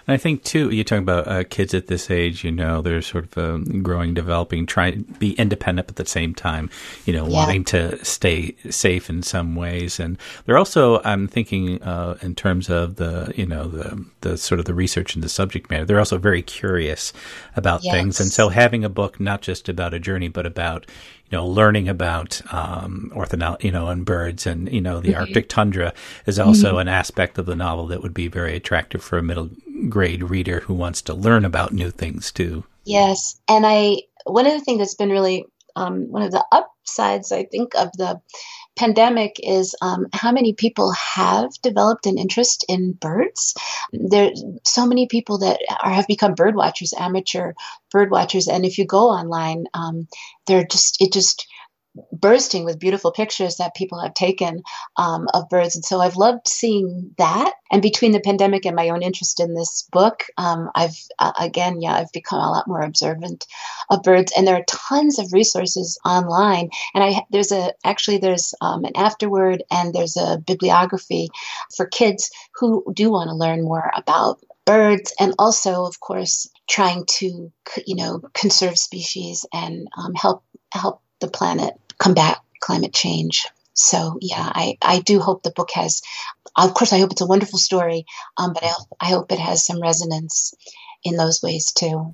I 0.07 0.17
think 0.17 0.43
too, 0.43 0.69
you 0.69 0.83
talk 0.83 0.99
about 0.99 1.27
uh, 1.27 1.43
kids 1.43 1.73
at 1.73 1.87
this 1.87 2.09
age. 2.09 2.43
You 2.43 2.51
know, 2.51 2.81
they're 2.81 3.01
sort 3.01 3.25
of 3.25 3.37
um, 3.37 3.83
growing, 3.83 4.13
developing, 4.13 4.65
trying 4.65 5.05
to 5.05 5.13
be 5.19 5.33
independent, 5.33 5.87
but 5.87 5.93
at 5.93 6.05
the 6.05 6.09
same 6.09 6.33
time, 6.33 6.69
you 7.05 7.13
know, 7.13 7.27
yeah. 7.27 7.33
wanting 7.33 7.63
to 7.65 8.03
stay 8.03 8.55
safe 8.69 9.09
in 9.09 9.23
some 9.23 9.55
ways. 9.55 9.99
And 9.99 10.17
they're 10.45 10.57
also, 10.57 11.01
I'm 11.03 11.27
thinking, 11.27 11.81
uh, 11.83 12.17
in 12.21 12.35
terms 12.35 12.69
of 12.69 12.95
the, 12.95 13.33
you 13.35 13.45
know, 13.45 13.67
the 13.67 14.05
the 14.21 14.37
sort 14.37 14.59
of 14.59 14.65
the 14.65 14.73
research 14.73 15.15
and 15.15 15.23
the 15.23 15.29
subject 15.29 15.69
matter. 15.69 15.85
They're 15.85 15.99
also 15.99 16.17
very 16.17 16.41
curious 16.41 17.13
about 17.55 17.83
yes. 17.83 17.93
things, 17.93 18.19
and 18.19 18.31
so 18.31 18.49
having 18.49 18.83
a 18.83 18.89
book 18.89 19.19
not 19.19 19.41
just 19.41 19.69
about 19.69 19.93
a 19.93 19.99
journey, 19.99 20.27
but 20.27 20.45
about 20.45 20.85
you 21.31 21.37
know, 21.37 21.47
learning 21.47 21.87
about 21.87 22.41
um, 22.53 23.11
you 23.61 23.71
know, 23.71 23.87
and 23.87 24.05
birds 24.05 24.45
and 24.45 24.71
you 24.71 24.81
know 24.81 24.99
the 24.99 25.11
mm-hmm. 25.11 25.21
Arctic 25.21 25.47
tundra 25.47 25.93
is 26.25 26.37
also 26.37 26.71
mm-hmm. 26.71 26.79
an 26.79 26.87
aspect 26.89 27.37
of 27.37 27.45
the 27.45 27.55
novel 27.55 27.87
that 27.87 28.03
would 28.03 28.13
be 28.13 28.27
very 28.27 28.55
attractive 28.55 29.01
for 29.01 29.17
a 29.17 29.23
middle 29.23 29.49
grade 29.89 30.23
reader 30.23 30.61
who 30.61 30.73
wants 30.73 31.01
to 31.03 31.13
learn 31.13 31.45
about 31.45 31.73
new 31.73 31.91
things 31.91 32.31
too. 32.31 32.63
Yes, 32.85 33.39
and 33.47 33.65
I 33.65 34.03
one 34.25 34.45
of 34.45 34.53
the 34.53 34.61
things 34.61 34.79
that's 34.79 34.95
been 34.95 35.09
really 35.09 35.45
um, 35.75 36.11
one 36.11 36.23
of 36.23 36.31
the 36.31 36.45
upsides, 36.51 37.31
I 37.31 37.45
think, 37.45 37.75
of 37.75 37.91
the 37.93 38.21
pandemic 38.75 39.35
is 39.39 39.75
um, 39.81 40.07
how 40.13 40.31
many 40.31 40.53
people 40.53 40.91
have 40.91 41.49
developed 41.61 42.05
an 42.05 42.17
interest 42.17 42.65
in 42.67 42.93
birds. 42.93 43.53
There's 43.91 44.43
so 44.63 44.85
many 44.85 45.07
people 45.07 45.39
that 45.39 45.59
are, 45.83 45.91
have 45.91 46.07
become 46.07 46.35
bird 46.35 46.55
watchers, 46.55 46.93
amateur 46.97 47.53
bird 47.91 48.11
watchers, 48.11 48.47
and 48.47 48.65
if 48.65 48.77
you 48.77 48.85
go 48.85 49.09
online, 49.09 49.65
um, 49.73 50.07
they're 50.47 50.65
just 50.65 51.01
it 51.01 51.13
just 51.13 51.47
bursting 52.11 52.63
with 52.63 52.79
beautiful 52.79 53.11
pictures 53.11 53.57
that 53.57 53.75
people 53.75 53.99
have 53.99 54.13
taken 54.13 54.63
um, 54.97 55.27
of 55.33 55.49
birds. 55.49 55.75
And 55.75 55.83
so 55.83 55.99
I've 55.99 56.15
loved 56.15 56.47
seeing 56.47 57.13
that. 57.17 57.53
And 57.71 57.81
between 57.81 58.11
the 58.11 58.19
pandemic 58.19 58.65
and 58.65 58.75
my 58.75 58.89
own 58.89 59.01
interest 59.01 59.39
in 59.39 59.53
this 59.53 59.87
book, 59.91 60.23
um, 60.37 60.69
I've, 60.75 60.97
uh, 61.19 61.33
again, 61.39 61.81
yeah, 61.81 61.93
I've 61.93 62.11
become 62.11 62.39
a 62.39 62.49
lot 62.49 62.67
more 62.67 62.81
observant 62.81 63.45
of 63.89 64.03
birds. 64.03 64.31
And 64.35 64.47
there 64.47 64.55
are 64.55 64.65
tons 64.67 65.19
of 65.19 65.33
resources 65.33 65.99
online. 66.05 66.69
And 66.93 67.03
I, 67.03 67.23
there's 67.29 67.51
a, 67.51 67.73
actually, 67.83 68.19
there's 68.19 68.53
um, 68.61 68.85
an 68.85 68.95
afterword 68.95 69.63
and 69.71 69.93
there's 69.93 70.17
a 70.17 70.37
bibliography 70.45 71.29
for 71.75 71.85
kids 71.85 72.31
who 72.55 72.85
do 72.93 73.11
want 73.11 73.29
to 73.29 73.35
learn 73.35 73.63
more 73.63 73.91
about 73.95 74.39
birds 74.65 75.13
and 75.19 75.33
also 75.39 75.85
of 75.85 75.99
course 75.99 76.47
trying 76.69 77.03
to 77.07 77.51
you 77.87 77.95
know 77.95 78.21
conserve 78.33 78.77
species 78.77 79.43
and 79.51 79.87
um, 79.97 80.13
help 80.13 80.43
help 80.71 81.01
the 81.21 81.29
planet 81.29 81.73
combat 81.97 82.39
climate 82.59 82.93
change. 82.93 83.47
So 83.73 84.17
yeah, 84.21 84.51
I, 84.53 84.77
I 84.81 84.99
do 84.99 85.19
hope 85.19 85.43
the 85.43 85.51
book 85.51 85.71
has, 85.71 86.01
of 86.57 86.73
course, 86.73 86.91
I 86.91 86.99
hope 86.99 87.11
it's 87.11 87.21
a 87.21 87.25
wonderful 87.25 87.59
story, 87.59 88.05
um, 88.37 88.53
but 88.53 88.63
I, 88.63 88.73
I 88.99 89.05
hope 89.09 89.31
it 89.31 89.39
has 89.39 89.65
some 89.65 89.81
resonance 89.81 90.53
in 91.03 91.15
those 91.15 91.41
ways 91.41 91.71
too. 91.71 92.13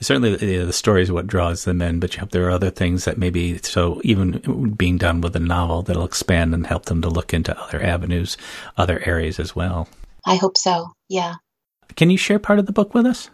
Certainly, 0.00 0.36
the 0.36 0.72
story 0.72 1.02
is 1.02 1.10
what 1.10 1.26
draws 1.26 1.64
them 1.64 1.80
in, 1.80 2.00
but 2.00 2.14
you 2.14 2.20
hope 2.20 2.30
there 2.30 2.46
are 2.46 2.50
other 2.50 2.70
things 2.70 3.04
that 3.06 3.16
maybe 3.16 3.58
so 3.58 4.00
even 4.04 4.74
being 4.76 4.98
done 4.98 5.20
with 5.20 5.34
a 5.34 5.40
novel 5.40 5.82
that'll 5.82 6.04
expand 6.04 6.52
and 6.52 6.66
help 6.66 6.86
them 6.86 7.00
to 7.00 7.08
look 7.08 7.32
into 7.32 7.58
other 7.58 7.82
avenues, 7.82 8.36
other 8.76 9.00
areas 9.06 9.40
as 9.40 9.56
well. 9.56 9.88
I 10.26 10.34
hope 10.34 10.58
so. 10.58 10.92
Yeah. 11.08 11.36
Can 11.96 12.10
you 12.10 12.18
share 12.18 12.38
part 12.38 12.58
of 12.58 12.66
the 12.66 12.72
book 12.72 12.92
with 12.92 13.06
us? 13.06 13.30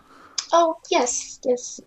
Oh 0.53 0.77
yes, 0.91 1.41
yes. 1.45 1.81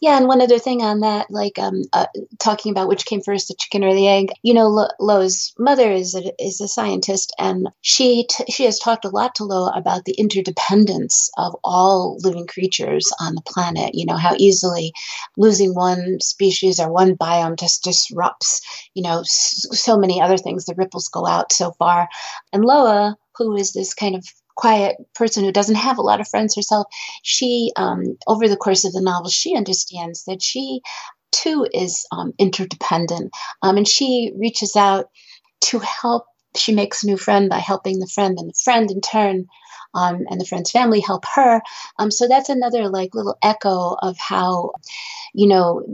Yeah, 0.00 0.18
and 0.18 0.28
one 0.28 0.42
other 0.42 0.58
thing 0.58 0.82
on 0.82 1.00
that, 1.00 1.30
like 1.30 1.58
um, 1.58 1.82
uh, 1.92 2.06
talking 2.38 2.70
about 2.72 2.88
which 2.88 3.06
came 3.06 3.22
first, 3.22 3.48
the 3.48 3.54
chicken 3.58 3.82
or 3.82 3.94
the 3.94 4.06
egg. 4.06 4.32
You 4.42 4.52
know, 4.52 4.68
Lo- 4.68 4.88
Loa's 5.00 5.54
mother 5.58 5.90
is 5.90 6.14
a, 6.14 6.30
is 6.42 6.60
a 6.60 6.68
scientist, 6.68 7.34
and 7.38 7.68
she 7.80 8.26
t- 8.28 8.52
she 8.52 8.64
has 8.64 8.78
talked 8.78 9.06
a 9.06 9.08
lot 9.08 9.34
to 9.36 9.44
Loa 9.44 9.72
about 9.74 10.04
the 10.04 10.12
interdependence 10.12 11.30
of 11.38 11.56
all 11.64 12.18
living 12.22 12.46
creatures 12.46 13.10
on 13.18 13.34
the 13.34 13.42
planet. 13.42 13.94
You 13.94 14.04
know, 14.06 14.16
how 14.16 14.34
easily 14.36 14.92
losing 15.38 15.74
one 15.74 16.18
species 16.20 16.80
or 16.80 16.92
one 16.92 17.16
biome 17.16 17.58
just 17.58 17.82
disrupts, 17.82 18.60
you 18.94 19.02
know, 19.02 19.20
s- 19.20 19.64
so 19.72 19.96
many 19.96 20.20
other 20.20 20.36
things. 20.36 20.66
The 20.66 20.74
ripples 20.76 21.08
go 21.08 21.26
out 21.26 21.50
so 21.52 21.72
far, 21.72 22.08
and 22.52 22.64
Loa, 22.64 23.16
who 23.36 23.56
is 23.56 23.72
this 23.72 23.94
kind 23.94 24.16
of 24.16 24.24
quiet 24.54 24.96
person 25.14 25.44
who 25.44 25.52
doesn't 25.52 25.74
have 25.74 25.98
a 25.98 26.02
lot 26.02 26.20
of 26.20 26.28
friends 26.28 26.54
herself, 26.54 26.86
she, 27.22 27.72
um, 27.76 28.16
over 28.26 28.48
the 28.48 28.56
course 28.56 28.84
of 28.84 28.92
the 28.92 29.00
novel, 29.00 29.30
she 29.30 29.56
understands 29.56 30.24
that 30.24 30.42
she 30.42 30.80
too 31.32 31.66
is 31.72 32.06
um, 32.12 32.32
interdependent. 32.38 33.32
Um, 33.62 33.76
and 33.76 33.88
she 33.88 34.32
reaches 34.36 34.76
out 34.76 35.10
to 35.62 35.78
help. 35.80 36.26
She 36.56 36.72
makes 36.72 37.02
a 37.02 37.06
new 37.06 37.16
friend 37.16 37.50
by 37.50 37.58
helping 37.58 37.98
the 37.98 38.06
friend, 38.06 38.38
and 38.38 38.50
the 38.50 38.60
friend 38.62 38.90
in 38.90 39.00
turn 39.00 39.46
um, 39.94 40.24
and 40.28 40.40
the 40.40 40.44
friend's 40.44 40.70
family 40.70 41.00
help 41.00 41.24
her. 41.34 41.60
Um, 41.98 42.10
so 42.10 42.28
that's 42.28 42.48
another 42.48 42.88
like 42.88 43.14
little 43.14 43.36
echo 43.42 43.96
of 44.00 44.16
how, 44.18 44.72
you 45.32 45.48
know, 45.48 45.84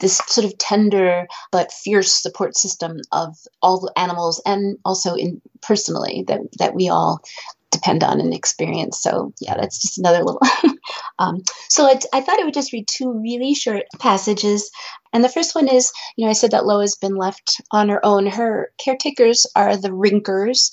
this 0.00 0.18
sort 0.26 0.44
of 0.44 0.58
tender 0.58 1.26
but 1.50 1.72
fierce 1.72 2.12
support 2.12 2.56
system 2.56 2.98
of 3.12 3.36
all 3.62 3.80
the 3.80 3.92
animals 3.96 4.40
and 4.44 4.78
also 4.84 5.14
in 5.14 5.40
personally 5.60 6.24
that 6.28 6.40
that 6.58 6.74
we 6.74 6.88
all 6.88 7.20
depend 7.70 8.02
on 8.02 8.20
and 8.20 8.34
experience. 8.34 9.00
So 9.02 9.32
yeah, 9.40 9.56
that's 9.56 9.80
just 9.80 9.98
another 9.98 10.24
little. 10.24 10.40
um, 11.18 11.42
so 11.68 11.86
I 11.86 12.20
thought 12.20 12.40
I 12.40 12.44
would 12.44 12.54
just 12.54 12.72
read 12.72 12.88
two 12.88 13.12
really 13.12 13.54
short 13.54 13.84
passages. 13.98 14.70
And 15.12 15.22
the 15.24 15.28
first 15.28 15.54
one 15.54 15.68
is, 15.68 15.92
you 16.16 16.24
know, 16.24 16.30
I 16.30 16.34
said 16.34 16.52
that 16.52 16.66
Loa's 16.66 16.96
been 16.96 17.16
left 17.16 17.60
on 17.70 17.88
her 17.88 18.04
own. 18.04 18.26
Her 18.26 18.70
caretakers 18.78 19.46
are 19.56 19.76
the 19.76 19.90
Rinkers, 19.90 20.70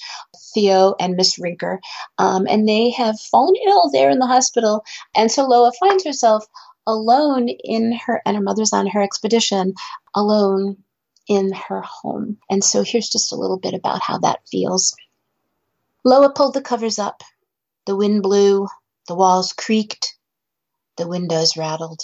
Theo 0.53 0.95
and 0.99 1.15
Miss 1.15 1.37
Rinker, 1.39 1.79
um, 2.17 2.47
and 2.49 2.67
they 2.67 2.91
have 2.91 3.19
fallen 3.19 3.55
ill 3.65 3.89
there 3.91 4.09
in 4.09 4.19
the 4.19 4.27
hospital. 4.27 4.83
And 5.15 5.31
so 5.31 5.45
Loa 5.45 5.71
finds 5.79 6.05
herself 6.05 6.45
alone 6.87 7.49
in 7.49 7.93
her, 7.93 8.21
and 8.25 8.35
her 8.35 8.43
mother's 8.43 8.73
on 8.73 8.87
her 8.87 9.01
expedition, 9.01 9.73
alone 10.13 10.77
in 11.27 11.51
her 11.53 11.81
home. 11.81 12.37
And 12.49 12.63
so 12.63 12.83
here's 12.83 13.09
just 13.09 13.31
a 13.31 13.35
little 13.35 13.57
bit 13.57 13.73
about 13.73 14.01
how 14.01 14.19
that 14.19 14.39
feels. 14.49 14.95
Loa 16.07 16.29
pulled 16.29 16.53
the 16.53 16.62
covers 16.62 17.00
up. 17.00 17.24
The 17.88 17.95
wind 17.95 18.21
blew, 18.21 18.67
the 19.07 19.15
walls 19.15 19.53
creaked, 19.53 20.15
the 20.97 21.07
windows 21.07 21.57
rattled. 21.57 22.03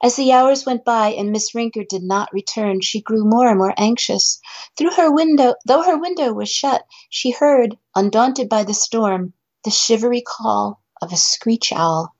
As 0.00 0.14
the 0.14 0.30
hours 0.30 0.64
went 0.64 0.84
by 0.84 1.08
and 1.08 1.32
Miss 1.32 1.52
Rinker 1.52 1.82
did 1.82 2.04
not 2.04 2.32
return, 2.32 2.80
she 2.80 3.00
grew 3.00 3.24
more 3.24 3.48
and 3.48 3.58
more 3.58 3.74
anxious. 3.76 4.38
Through 4.76 4.92
her 4.92 5.10
window, 5.10 5.56
though 5.64 5.82
her 5.82 5.98
window 5.98 6.32
was 6.32 6.48
shut, 6.48 6.86
she 7.10 7.32
heard, 7.32 7.76
undaunted 7.96 8.48
by 8.48 8.62
the 8.62 8.72
storm, 8.72 9.32
the 9.64 9.70
shivery 9.72 10.22
call 10.24 10.80
of 11.02 11.12
a 11.12 11.16
screech 11.16 11.72
owl. 11.72 12.14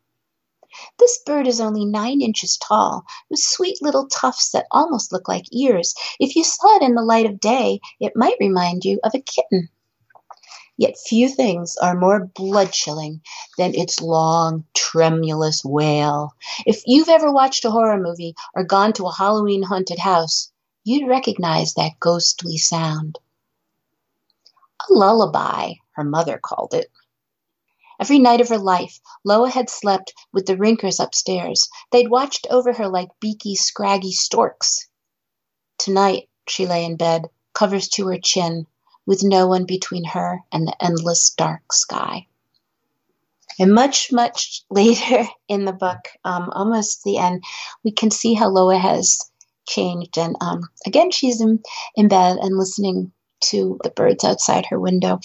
This 0.99 1.21
bird 1.25 1.47
is 1.47 1.61
only 1.61 1.85
nine 1.85 2.21
inches 2.21 2.57
tall, 2.57 3.05
with 3.31 3.39
sweet 3.39 3.81
little 3.83 4.09
tufts 4.09 4.51
that 4.51 4.67
almost 4.73 5.13
look 5.13 5.29
like 5.29 5.45
ears. 5.53 5.95
If 6.19 6.35
you 6.35 6.43
saw 6.43 6.75
it 6.75 6.83
in 6.83 6.97
the 6.97 7.03
light 7.03 7.27
of 7.27 7.39
day, 7.39 7.79
it 8.01 8.17
might 8.17 8.37
remind 8.41 8.85
you 8.85 8.99
of 9.05 9.15
a 9.15 9.21
kitten. 9.21 9.69
Yet 10.79 10.99
few 10.99 11.31
things 11.31 11.77
are 11.77 11.99
more 11.99 12.27
blood 12.27 12.71
chilling 12.71 13.23
than 13.57 13.75
its 13.75 14.03
long, 14.03 14.65
tremulous 14.75 15.65
wail. 15.65 16.35
If 16.67 16.83
you've 16.87 17.09
ever 17.09 17.33
watched 17.33 17.65
a 17.65 17.71
horror 17.71 17.99
movie 17.99 18.35
or 18.55 18.63
gone 18.63 18.93
to 18.95 19.07
a 19.07 19.13
Halloween 19.13 19.63
haunted 19.63 19.99
house, 19.99 20.53
you'd 20.85 21.09
recognize 21.09 21.75
that 21.75 21.99
ghostly 21.99 22.59
sound. 22.59 23.19
A 24.89 24.93
lullaby, 24.93 25.75
her 25.93 26.05
mother 26.05 26.39
called 26.43 26.75
it. 26.75 26.91
Every 27.99 28.19
night 28.19 28.43
of 28.43 28.51
her 28.51 28.59
life, 28.59 29.01
Loa 29.25 29.49
had 29.49 29.71
slept 29.71 30.13
with 30.31 30.45
the 30.45 30.59
Rinkers 30.59 31.01
upstairs. 31.01 31.71
They'd 31.91 32.11
watched 32.11 32.47
over 32.51 32.75
her 32.75 32.89
like 32.89 33.09
beaky, 33.19 33.55
scraggy 33.57 34.13
storks. 34.13 34.87
Tonight, 35.79 36.29
she 36.47 36.67
lay 36.67 36.85
in 36.85 36.97
bed, 36.97 37.31
covers 37.55 37.89
to 37.89 38.09
her 38.09 38.19
chin, 38.19 38.67
with 39.07 39.23
no 39.23 39.47
one 39.47 39.65
between 39.65 40.05
her 40.05 40.41
and 40.53 40.67
the 40.67 40.85
endless 40.85 41.31
dark 41.31 41.73
sky. 41.73 42.27
And 43.59 43.73
much, 43.73 44.13
much 44.13 44.63
later 44.71 45.25
in 45.49 45.65
the 45.65 45.73
book, 45.73 46.09
um, 46.25 46.51
almost 46.51 47.05
the 47.05 47.19
end, 47.19 47.45
we 47.85 47.93
can 47.93 48.11
see 48.11 48.35
how 48.35 48.49
Loa 48.49 48.79
has 48.79 49.19
changed. 49.67 50.19
And 50.19 50.37
um, 50.41 50.69
again, 50.85 51.11
she's 51.11 51.41
in, 51.41 51.63
in 51.95 52.09
bed 52.09 52.39
and 52.39 52.59
listening 52.59 53.13
to 53.41 53.79
the 53.83 53.91
birds 53.91 54.25
outside 54.25 54.67
her 54.67 54.79
window. 54.79 55.21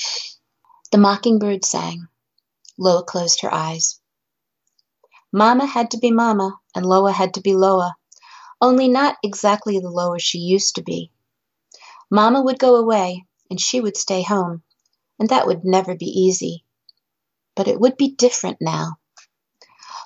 The 0.91 0.97
mockingbird 0.97 1.65
sang. 1.65 2.07
Loa 2.77 3.03
closed 3.03 3.41
her 3.41 3.53
eyes. 3.53 3.99
Mama 5.33 5.65
had 5.65 5.91
to 5.91 5.97
be 5.97 6.11
Mama, 6.11 6.59
and 6.75 6.85
Loa 6.85 7.11
had 7.13 7.35
to 7.35 7.41
be 7.41 7.55
Loa, 7.55 7.95
only 8.59 8.89
not 8.89 9.15
exactly 9.23 9.79
the 9.79 9.89
Loa 9.89 10.19
she 10.19 10.39
used 10.39 10.75
to 10.75 10.83
be. 10.83 11.09
Mama 12.09 12.41
would 12.41 12.59
go 12.59 12.75
away, 12.75 13.25
and 13.51 13.59
she 13.59 13.81
would 13.81 13.97
stay 13.97 14.23
home, 14.23 14.63
and 15.19 15.27
that 15.27 15.45
would 15.45 15.65
never 15.65 15.93
be 15.93 16.05
easy. 16.05 16.63
But 17.53 17.67
it 17.67 17.81
would 17.81 17.97
be 17.97 18.15
different 18.15 18.59
now. 18.61 18.93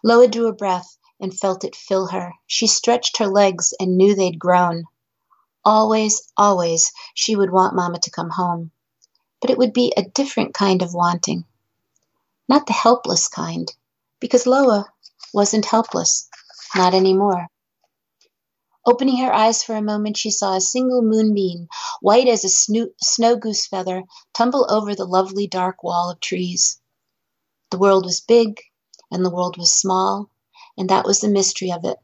Loa 0.04 0.28
drew 0.28 0.48
a 0.48 0.54
breath 0.54 0.98
and 1.20 1.32
felt 1.32 1.64
it 1.64 1.76
fill 1.76 2.08
her. 2.08 2.34
She 2.48 2.66
stretched 2.66 3.18
her 3.18 3.28
legs 3.28 3.72
and 3.80 3.98
knew 3.98 4.16
they'd 4.16 4.40
grown. 4.40 4.86
Always, 5.64 6.24
always, 6.36 6.92
she 7.14 7.36
would 7.36 7.52
want 7.52 7.76
Mamma 7.76 8.00
to 8.00 8.10
come 8.10 8.32
home. 8.32 8.72
But 9.42 9.52
it 9.52 9.60
would 9.60 9.74
be 9.74 9.94
a 9.96 10.10
different 10.10 10.56
kind 10.56 10.82
of 10.82 10.96
wanting. 10.96 11.46
Not 12.50 12.66
the 12.66 12.74
helpless 12.74 13.28
kind, 13.28 13.72
because 14.20 14.48
Loa 14.48 14.92
wasn't 15.34 15.66
helpless, 15.66 16.28
not 16.76 16.96
anymore. 16.96 17.48
Opening 18.88 19.18
her 19.18 19.34
eyes 19.34 19.64
for 19.64 19.76
a 19.76 19.82
moment, 19.82 20.18
she 20.18 20.32
saw 20.32 20.56
a 20.56 20.62
single 20.62 21.02
moonbeam, 21.02 21.68
white 22.02 22.28
as 22.28 22.46
a 22.46 22.50
snow 22.50 23.36
goose 23.36 23.68
feather, 23.68 24.04
tumble 24.34 24.66
over 24.70 24.96
the 24.96 25.06
lovely 25.06 25.48
dark 25.48 25.84
wall 25.84 26.12
of 26.12 26.20
trees. 26.20 26.80
The 27.72 27.78
world 27.80 28.06
was 28.06 28.22
big, 28.22 28.62
and 29.12 29.26
the 29.26 29.30
world 29.32 29.58
was 29.58 29.74
small, 29.74 30.30
and 30.78 30.90
that 30.90 31.06
was 31.06 31.20
the 31.22 31.30
mystery 31.30 31.72
of 31.72 31.84
it. 31.86 31.98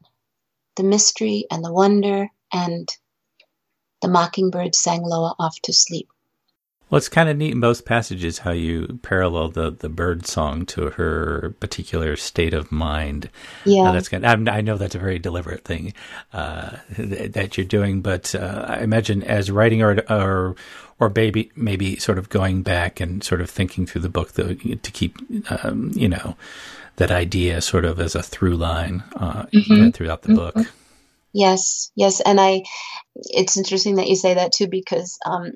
The 0.76 0.82
mystery 0.84 1.46
and 1.50 1.64
the 1.64 1.72
wonder, 1.72 2.28
and 2.52 2.88
the 4.02 4.08
mockingbird 4.08 4.74
sang 4.74 5.02
Loa 5.04 5.34
off 5.38 5.56
to 5.62 5.72
sleep. 5.72 6.11
Well, 6.92 6.98
it's 6.98 7.08
kind 7.08 7.30
of 7.30 7.38
neat 7.38 7.52
in 7.52 7.60
both 7.60 7.86
passages 7.86 8.40
how 8.40 8.50
you 8.50 9.00
parallel 9.00 9.48
the, 9.48 9.70
the 9.70 9.88
bird 9.88 10.26
song 10.26 10.66
to 10.66 10.90
her 10.90 11.54
particular 11.58 12.16
state 12.16 12.52
of 12.52 12.70
mind. 12.70 13.30
Yeah, 13.64 13.84
uh, 13.84 13.92
that's 13.92 14.10
kind. 14.10 14.26
Of, 14.26 14.46
I 14.54 14.60
know 14.60 14.76
that's 14.76 14.94
a 14.94 14.98
very 14.98 15.18
deliberate 15.18 15.64
thing 15.64 15.94
uh, 16.34 16.76
that 16.98 17.56
you're 17.56 17.64
doing, 17.64 18.02
but 18.02 18.34
uh, 18.34 18.66
I 18.68 18.80
imagine 18.80 19.22
as 19.22 19.50
writing 19.50 19.80
or 19.80 20.02
or 20.10 20.54
or 21.00 21.10
maybe 21.16 21.50
maybe 21.56 21.96
sort 21.96 22.18
of 22.18 22.28
going 22.28 22.62
back 22.62 23.00
and 23.00 23.24
sort 23.24 23.40
of 23.40 23.48
thinking 23.48 23.86
through 23.86 24.02
the 24.02 24.10
book 24.10 24.32
the, 24.32 24.54
to 24.54 24.90
keep 24.90 25.16
um, 25.64 25.92
you 25.94 26.10
know 26.10 26.36
that 26.96 27.10
idea 27.10 27.62
sort 27.62 27.86
of 27.86 28.00
as 28.00 28.14
a 28.14 28.22
through 28.22 28.56
line 28.58 29.02
uh, 29.16 29.44
mm-hmm. 29.44 29.88
throughout 29.92 30.20
the 30.20 30.34
mm-hmm. 30.34 30.58
book. 30.58 30.66
Yes, 31.32 31.90
yes, 31.94 32.20
and 32.20 32.38
I. 32.38 32.64
It's 33.14 33.56
interesting 33.56 33.94
that 33.94 34.08
you 34.08 34.16
say 34.16 34.34
that 34.34 34.52
too 34.52 34.66
because 34.66 35.18
um, 35.24 35.52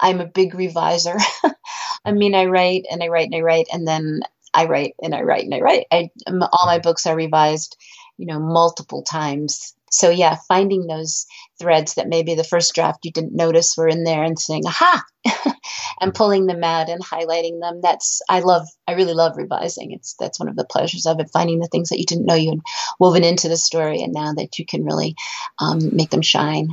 I'm 0.00 0.20
a 0.20 0.26
big 0.26 0.54
reviser. 0.54 1.18
I 2.04 2.12
mean, 2.12 2.34
I 2.34 2.46
write 2.46 2.86
and 2.90 3.02
I 3.02 3.08
write 3.08 3.26
and 3.26 3.36
I 3.36 3.40
write, 3.40 3.66
and 3.72 3.86
then 3.86 4.20
I 4.52 4.66
write 4.66 4.94
and 5.02 5.14
I 5.14 5.22
write 5.22 5.44
and 5.44 5.54
I 5.54 5.60
write. 5.60 5.86
I, 5.90 6.10
all 6.26 6.66
my 6.66 6.78
books 6.78 7.06
are 7.06 7.16
revised, 7.16 7.76
you 8.16 8.26
know, 8.26 8.40
multiple 8.40 9.02
times. 9.02 9.74
So 9.90 10.08
yeah, 10.08 10.36
finding 10.46 10.86
those 10.86 11.26
threads 11.58 11.94
that 11.94 12.08
maybe 12.08 12.34
the 12.34 12.44
first 12.44 12.74
draft 12.74 13.04
you 13.04 13.10
didn't 13.10 13.34
notice 13.34 13.76
were 13.76 13.88
in 13.88 14.04
there 14.04 14.22
and 14.22 14.38
saying 14.38 14.62
aha, 14.66 15.04
and 16.00 16.14
pulling 16.14 16.46
them 16.46 16.62
out 16.62 16.88
and 16.88 17.04
highlighting 17.04 17.60
them. 17.60 17.80
That's 17.82 18.22
I 18.28 18.40
love. 18.40 18.68
I 18.86 18.92
really 18.92 19.14
love 19.14 19.36
revising. 19.36 19.90
It's 19.92 20.14
that's 20.18 20.38
one 20.38 20.48
of 20.48 20.56
the 20.56 20.64
pleasures 20.64 21.06
of 21.06 21.18
it. 21.18 21.30
Finding 21.32 21.58
the 21.58 21.66
things 21.66 21.88
that 21.88 21.98
you 21.98 22.04
didn't 22.06 22.26
know 22.26 22.34
you 22.34 22.50
had 22.50 22.60
woven 23.00 23.24
into 23.24 23.48
the 23.48 23.56
story, 23.56 24.02
and 24.02 24.12
now 24.12 24.32
that 24.34 24.58
you 24.58 24.64
can 24.64 24.84
really 24.84 25.16
um, 25.58 25.94
make 25.94 26.10
them 26.10 26.22
shine. 26.22 26.68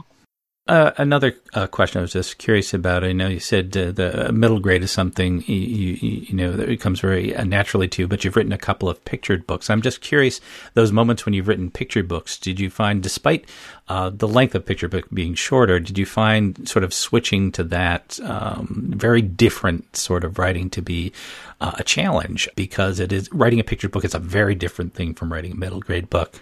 Uh, 0.68 0.92
another 0.98 1.34
uh, 1.54 1.66
question 1.66 2.00
I 2.00 2.02
was 2.02 2.12
just 2.12 2.40
curious 2.40 2.74
about. 2.74 3.06
I 3.06 3.14
know 3.14 3.30
you 3.30 3.40
said 3.40 3.76
uh, 3.78 3.92
the 3.92 4.34
middle 4.34 4.60
grade 4.60 4.84
is 4.84 4.92
something 4.92 5.42
you, 5.48 5.56
you, 5.56 6.26
you, 6.28 6.36
know 6.36 6.52
that 6.52 6.82
comes 6.82 7.00
very 7.00 7.34
uh, 7.34 7.46
naturally 7.46 7.88
to 7.88 8.02
you, 8.02 8.08
but 8.08 8.26
you've 8.26 8.36
written 8.36 8.52
a 8.52 8.58
couple 8.58 8.90
of 8.90 9.04
pictured 9.06 9.48
books. 9.48 9.70
I'm 9.70 9.82
just 9.82 10.02
curious 10.02 10.42
those 10.74 10.92
moments 10.92 11.26
when 11.26 11.34
you've 11.34 11.48
written 11.48 11.72
pictured 11.72 12.10
books. 12.10 12.38
Did 12.38 12.60
you 12.60 12.70
find, 12.70 13.02
despite 13.02 13.50
uh, 13.88 14.10
the 14.10 14.28
length 14.28 14.56
of 14.56 14.66
picture 14.66 14.90
book 14.90 15.08
being 15.14 15.36
shorter, 15.36 15.80
did 15.80 15.98
you 15.98 16.06
find 16.06 16.68
sort 16.68 16.84
of 16.84 16.94
switching 16.94 17.54
to 17.54 17.64
that 17.64 18.20
um, 18.24 18.92
very 18.94 19.22
different 19.22 19.96
sort 19.96 20.26
of 20.26 20.38
writing 20.38 20.70
to 20.72 20.82
be 20.82 21.14
uh, 21.62 21.72
a 21.76 21.84
challenge 21.84 22.50
because 22.58 23.00
it 23.00 23.14
is 23.14 23.32
writing 23.32 23.62
a 23.62 23.64
picture 23.64 23.88
book 23.88 24.04
is 24.04 24.14
a 24.14 24.20
very 24.20 24.54
different 24.54 24.94
thing 24.94 25.14
from 25.14 25.32
writing 25.32 25.54
a 25.54 25.56
middle 25.56 25.80
grade 25.80 26.10
book. 26.10 26.42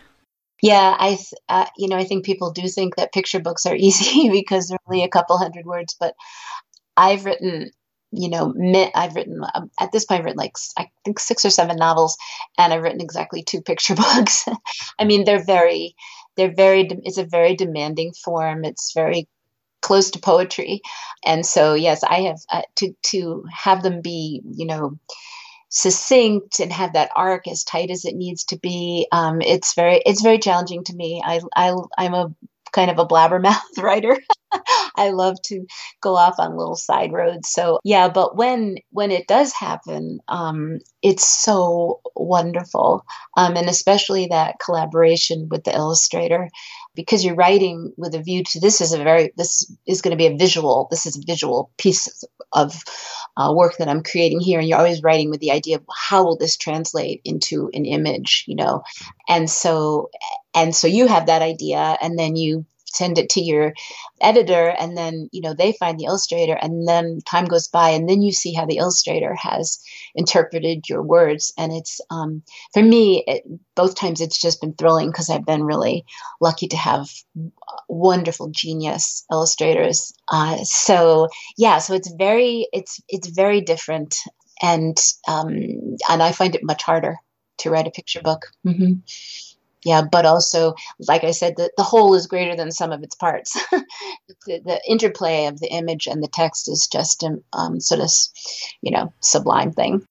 Yeah, 0.65 0.95
I 0.97 1.17
uh, 1.49 1.65
you 1.77 1.87
know 1.89 1.97
I 1.97 2.05
think 2.05 2.25
people 2.25 2.51
do 2.51 2.67
think 2.67 2.95
that 2.95 3.13
picture 3.13 3.39
books 3.39 3.65
are 3.65 3.75
easy 3.87 4.29
because 4.29 4.67
they're 4.67 4.79
only 4.87 5.03
a 5.03 5.09
couple 5.09 5.37
hundred 5.37 5.65
words, 5.65 5.95
but 5.99 6.15
I've 6.97 7.25
written 7.25 7.71
you 8.11 8.29
know 8.29 8.53
I've 8.95 9.15
written 9.15 9.41
um, 9.55 9.71
at 9.79 9.91
this 9.91 10.05
point 10.05 10.19
I've 10.19 10.25
written 10.25 10.39
like 10.39 10.57
I 10.77 10.87
think 11.05 11.19
six 11.19 11.45
or 11.45 11.51
seven 11.51 11.77
novels, 11.77 12.17
and 12.57 12.73
I've 12.73 12.83
written 12.83 13.01
exactly 13.01 13.43
two 13.43 13.61
picture 13.61 13.95
books. 14.05 14.47
I 14.99 15.05
mean 15.05 15.25
they're 15.25 15.45
very 15.45 15.95
they're 16.37 16.55
very 16.55 16.87
it's 17.03 17.19
a 17.19 17.25
very 17.25 17.55
demanding 17.55 18.13
form. 18.13 18.65
It's 18.65 18.93
very 18.93 19.27
close 19.83 20.11
to 20.11 20.19
poetry, 20.19 20.81
and 21.25 21.45
so 21.45 21.75
yes, 21.75 22.03
I 22.03 22.21
have 22.23 22.39
uh, 22.51 22.63
to 22.77 22.93
to 23.11 23.45
have 23.53 23.83
them 23.83 24.01
be 24.01 24.41
you 24.45 24.67
know 24.67 24.99
succinct 25.69 26.59
and 26.59 26.71
have 26.71 26.93
that 26.93 27.11
arc 27.15 27.47
as 27.47 27.63
tight 27.63 27.89
as 27.91 28.05
it 28.05 28.15
needs 28.15 28.45
to 28.45 28.57
be. 28.57 29.07
Um, 29.11 29.41
it's 29.41 29.73
very 29.73 30.01
it's 30.05 30.21
very 30.21 30.39
challenging 30.39 30.83
to 30.85 30.95
me. 30.95 31.21
I, 31.25 31.41
I 31.55 31.73
I'm 31.97 32.13
a 32.13 32.33
kind 32.71 32.91
of 32.91 32.99
a 32.99 33.05
blabbermouth 33.05 33.59
writer. 33.77 34.17
I 34.97 35.09
love 35.11 35.37
to 35.45 35.65
go 36.01 36.15
off 36.15 36.35
on 36.39 36.57
little 36.57 36.75
side 36.75 37.11
roads. 37.11 37.49
So 37.49 37.79
yeah, 37.83 38.09
but 38.09 38.35
when 38.35 38.77
when 38.91 39.11
it 39.11 39.27
does 39.27 39.53
happen, 39.53 40.19
um, 40.27 40.79
it's 41.01 41.27
so 41.27 42.01
wonderful, 42.15 43.03
um, 43.37 43.55
and 43.55 43.69
especially 43.69 44.27
that 44.27 44.55
collaboration 44.63 45.47
with 45.49 45.63
the 45.63 45.75
illustrator 45.75 46.49
because 46.95 47.25
you're 47.25 47.35
writing 47.35 47.91
with 47.97 48.15
a 48.15 48.21
view 48.21 48.43
to 48.43 48.59
this 48.59 48.81
is 48.81 48.93
a 48.93 49.03
very 49.03 49.31
this 49.37 49.69
is 49.85 50.01
going 50.01 50.11
to 50.11 50.17
be 50.17 50.27
a 50.27 50.37
visual 50.37 50.87
this 50.89 51.05
is 51.05 51.17
a 51.17 51.25
visual 51.25 51.71
piece 51.77 52.23
of 52.53 52.83
uh, 53.37 53.53
work 53.53 53.77
that 53.77 53.89
i'm 53.89 54.03
creating 54.03 54.39
here 54.39 54.59
and 54.59 54.67
you're 54.67 54.77
always 54.77 55.03
writing 55.03 55.29
with 55.29 55.39
the 55.39 55.51
idea 55.51 55.75
of 55.75 55.83
how 55.93 56.23
will 56.23 56.37
this 56.37 56.57
translate 56.57 57.21
into 57.25 57.69
an 57.73 57.85
image 57.85 58.45
you 58.47 58.55
know? 58.55 58.83
And 59.27 59.49
so 59.49 60.09
and 60.53 60.75
so 60.75 60.87
you 60.87 61.07
have 61.07 61.27
that 61.27 61.41
idea 61.41 61.97
and 62.01 62.17
then 62.17 62.35
you 62.35 62.65
send 62.95 63.17
it 63.17 63.29
to 63.29 63.41
your 63.41 63.73
editor 64.21 64.69
and 64.79 64.97
then 64.97 65.29
you 65.31 65.41
know 65.41 65.53
they 65.53 65.73
find 65.73 65.99
the 65.99 66.05
illustrator 66.05 66.57
and 66.61 66.87
then 66.87 67.19
time 67.25 67.45
goes 67.45 67.67
by 67.67 67.89
and 67.89 68.09
then 68.09 68.21
you 68.21 68.31
see 68.31 68.53
how 68.53 68.65
the 68.65 68.77
illustrator 68.77 69.35
has 69.35 69.79
interpreted 70.15 70.87
your 70.89 71.01
words. 71.01 71.53
And 71.57 71.73
it's 71.73 71.99
um, 72.09 72.41
for 72.73 72.81
me 72.81 73.23
it, 73.27 73.43
both 73.75 73.95
times 73.95 74.21
it's 74.21 74.39
just 74.39 74.61
been 74.61 74.73
thrilling 74.73 75.09
because 75.09 75.29
i've 75.29 75.45
been 75.45 75.63
really 75.63 76.05
lucky 76.39 76.67
to 76.67 76.77
have 76.77 77.09
wonderful 77.89 78.49
genius 78.49 79.25
illustrators. 79.31 80.13
Uh, 80.31 80.57
so 80.63 81.27
yeah 81.57 81.79
so 81.79 81.93
it's 81.93 82.11
very 82.17 82.67
it's 82.71 83.01
it's 83.09 83.27
very 83.27 83.61
different 83.61 84.17
and 84.61 84.97
um, 85.27 85.49
and 86.09 86.23
i 86.23 86.31
find 86.31 86.55
it 86.55 86.63
much 86.63 86.83
harder 86.83 87.17
to 87.57 87.69
write 87.69 87.87
a 87.87 87.91
picture 87.91 88.21
book. 88.21 88.47
Mm-hmm 88.65 88.93
yeah, 89.85 90.01
but 90.01 90.25
also, 90.25 90.73
like 90.99 91.23
I 91.23 91.31
said, 91.31 91.55
the, 91.57 91.69
the 91.77 91.83
whole 91.83 92.15
is 92.15 92.25
greater 92.25 92.55
than 92.55 92.71
sum 92.71 92.91
of 92.91 93.03
its 93.03 93.15
parts. 93.15 93.53
the, 93.71 94.59
the, 94.65 94.81
interplay 94.89 95.45
of 95.45 95.59
the 95.59 95.71
image 95.71 96.07
and 96.07 96.23
the 96.23 96.27
text 96.27 96.67
is 96.67 96.89
just 96.91 97.21
a 97.21 97.37
um, 97.53 97.79
sort 97.79 98.01
of, 98.01 98.09
you 98.81 98.91
know, 98.91 99.13
sublime 99.21 99.71
thing. 99.71 100.05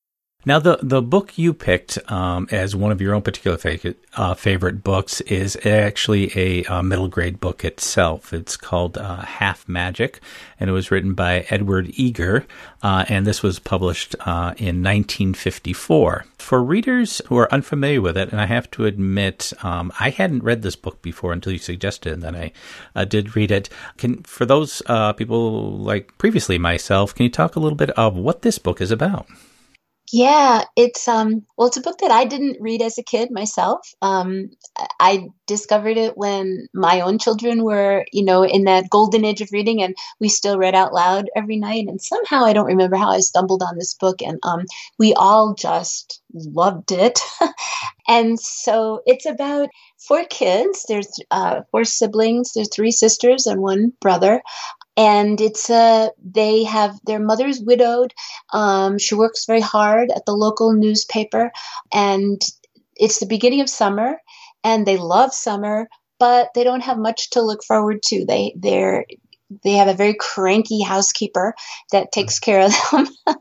Now, 0.47 0.59
the 0.59 0.79
the 0.83 1.01
book 1.01 1.39
you 1.39 1.55
picked 1.55 1.99
um, 2.11 2.49
as 2.51 2.77
one 2.77 2.93
of 2.93 3.01
your 3.01 3.15
own 3.15 3.23
particular 3.23 3.57
favorite, 3.57 4.05
uh, 4.13 4.35
favorite 4.35 4.85
books 4.85 5.23
is 5.23 5.57
actually 5.65 6.31
a 6.37 6.65
uh, 6.65 6.83
middle 6.83 7.09
grade 7.09 7.41
book 7.41 7.65
itself. 7.65 8.35
It's 8.35 8.59
called 8.59 8.99
uh, 8.99 9.23
Half 9.23 9.67
Magic, 9.67 10.21
and 10.61 10.69
it 10.69 10.75
was 10.75 10.91
written 10.91 11.15
by 11.15 11.47
Edward 11.49 11.93
Eager, 11.95 12.47
uh, 12.83 13.07
and 13.09 13.27
this 13.27 13.43
was 13.43 13.59
published 13.59 14.17
uh, 14.21 14.53
in 14.59 14.83
1954. 14.83 16.27
For 16.39 16.63
readers 16.63 17.23
who 17.29 17.39
are 17.39 17.51
unfamiliar 17.51 18.03
with 18.03 18.19
it, 18.19 18.31
and 18.31 18.39
I 18.39 18.45
have 18.45 18.71
to 18.73 18.85
admit, 18.85 19.55
um, 19.63 19.91
I 19.99 20.11
hadn't 20.11 20.45
read 20.45 20.61
this 20.61 20.77
book 20.77 21.01
before 21.01 21.33
until 21.33 21.55
you 21.55 21.59
suggested, 21.59 22.13
and 22.13 22.23
then 22.23 22.37
I 22.37 22.53
uh, 22.95 23.07
did 23.07 23.35
read 23.35 23.51
it. 23.51 23.71
Can 23.97 24.23
for 24.25 24.45
those 24.45 24.83
people 25.17 25.79
like 25.79 26.19
previously 26.19 26.59
myself, 26.59 27.15
can 27.15 27.25
you 27.25 27.31
talk 27.31 27.57
a 27.57 27.61
little 27.61 27.77
bit 27.77 27.91
of 27.91 28.15
what 28.15 28.43
this 28.43 28.59
book 28.59 28.83
is 28.83 28.91
about? 28.91 29.27
Yeah, 30.17 30.63
it's 30.77 31.09
um 31.09 31.45
well 31.57 31.67
it's 31.67 31.77
a 31.77 31.81
book 31.81 31.99
that 31.99 32.13
I 32.13 32.25
didn't 32.25 32.59
read 32.61 32.83
as 32.83 32.99
a 32.99 33.03
kid 33.03 33.31
myself. 33.33 33.81
Um 34.01 34.51
I 35.01 35.29
discovered 35.49 35.97
it 35.97 36.17
when 36.17 36.69
my 36.73 37.01
own 37.01 37.19
children 37.19 37.65
were, 37.65 38.05
you 38.13 38.25
know, 38.25 38.45
in 38.45 38.63
that 38.65 38.91
golden 38.91 39.25
age 39.25 39.41
of 39.41 39.49
reading 39.51 39.83
and 39.83 39.97
we 40.21 40.29
still 40.29 40.57
read 40.57 40.75
out 40.77 40.93
loud 40.95 41.31
every 41.35 41.57
night 41.57 41.87
and 41.89 42.01
somehow 42.01 42.45
I 42.45 42.53
don't 42.53 42.67
remember 42.67 42.97
how 42.97 43.11
I 43.11 43.21
stumbled 43.21 43.63
on 43.65 43.77
this 43.77 43.95
book 43.95 44.23
and 44.23 44.39
um 44.45 44.67
we 45.01 45.15
all 45.15 45.55
just 45.55 46.21
loved 46.33 46.93
it. 46.93 47.19
and 48.09 48.39
so 48.39 49.03
it's 49.07 49.27
about 49.27 49.69
four 50.07 50.25
kids. 50.31 50.85
There's 50.89 51.09
uh, 51.31 51.63
four 51.71 51.85
siblings. 51.85 52.53
There's 52.53 52.69
three 52.75 52.91
sisters 52.93 53.47
and 53.47 53.61
one 53.61 53.93
brother 54.01 54.43
and 54.97 55.41
it's 55.41 55.71
a 55.71 56.11
they 56.25 56.65
have 56.65 56.99
their 57.05 57.21
mother's 57.21 57.61
widowed. 57.61 58.15
Um, 58.53 58.99
she 58.99 59.15
works 59.15 59.47
very 59.47 59.61
hard 59.61 60.11
at 60.11 60.25
the 60.27 60.33
local 60.33 60.73
newspaper. 60.73 61.51
And 61.93 62.41
it's 62.97 63.19
the 63.19 63.27
beginning 63.27 63.61
of 63.61 63.69
summer 63.69 64.19
and 64.63 64.87
they 64.87 64.97
love 64.97 65.35
summer 65.35 65.89
but 66.21 66.51
they 66.55 66.65
don't 66.65 66.83
have 66.83 66.97
much 66.97 67.31
to 67.31 67.43
look 67.43 67.65
forward 67.65 68.03
to. 68.05 68.25
They 68.25 68.55
they're 68.57 69.05
they 69.63 69.73
have 69.73 69.89
a 69.89 69.95
very 69.95 70.15
cranky 70.15 70.83
housekeeper 70.83 71.55
that 71.93 72.13
takes 72.13 72.39
care 72.39 72.61
of 72.63 72.73
them. 72.91 73.07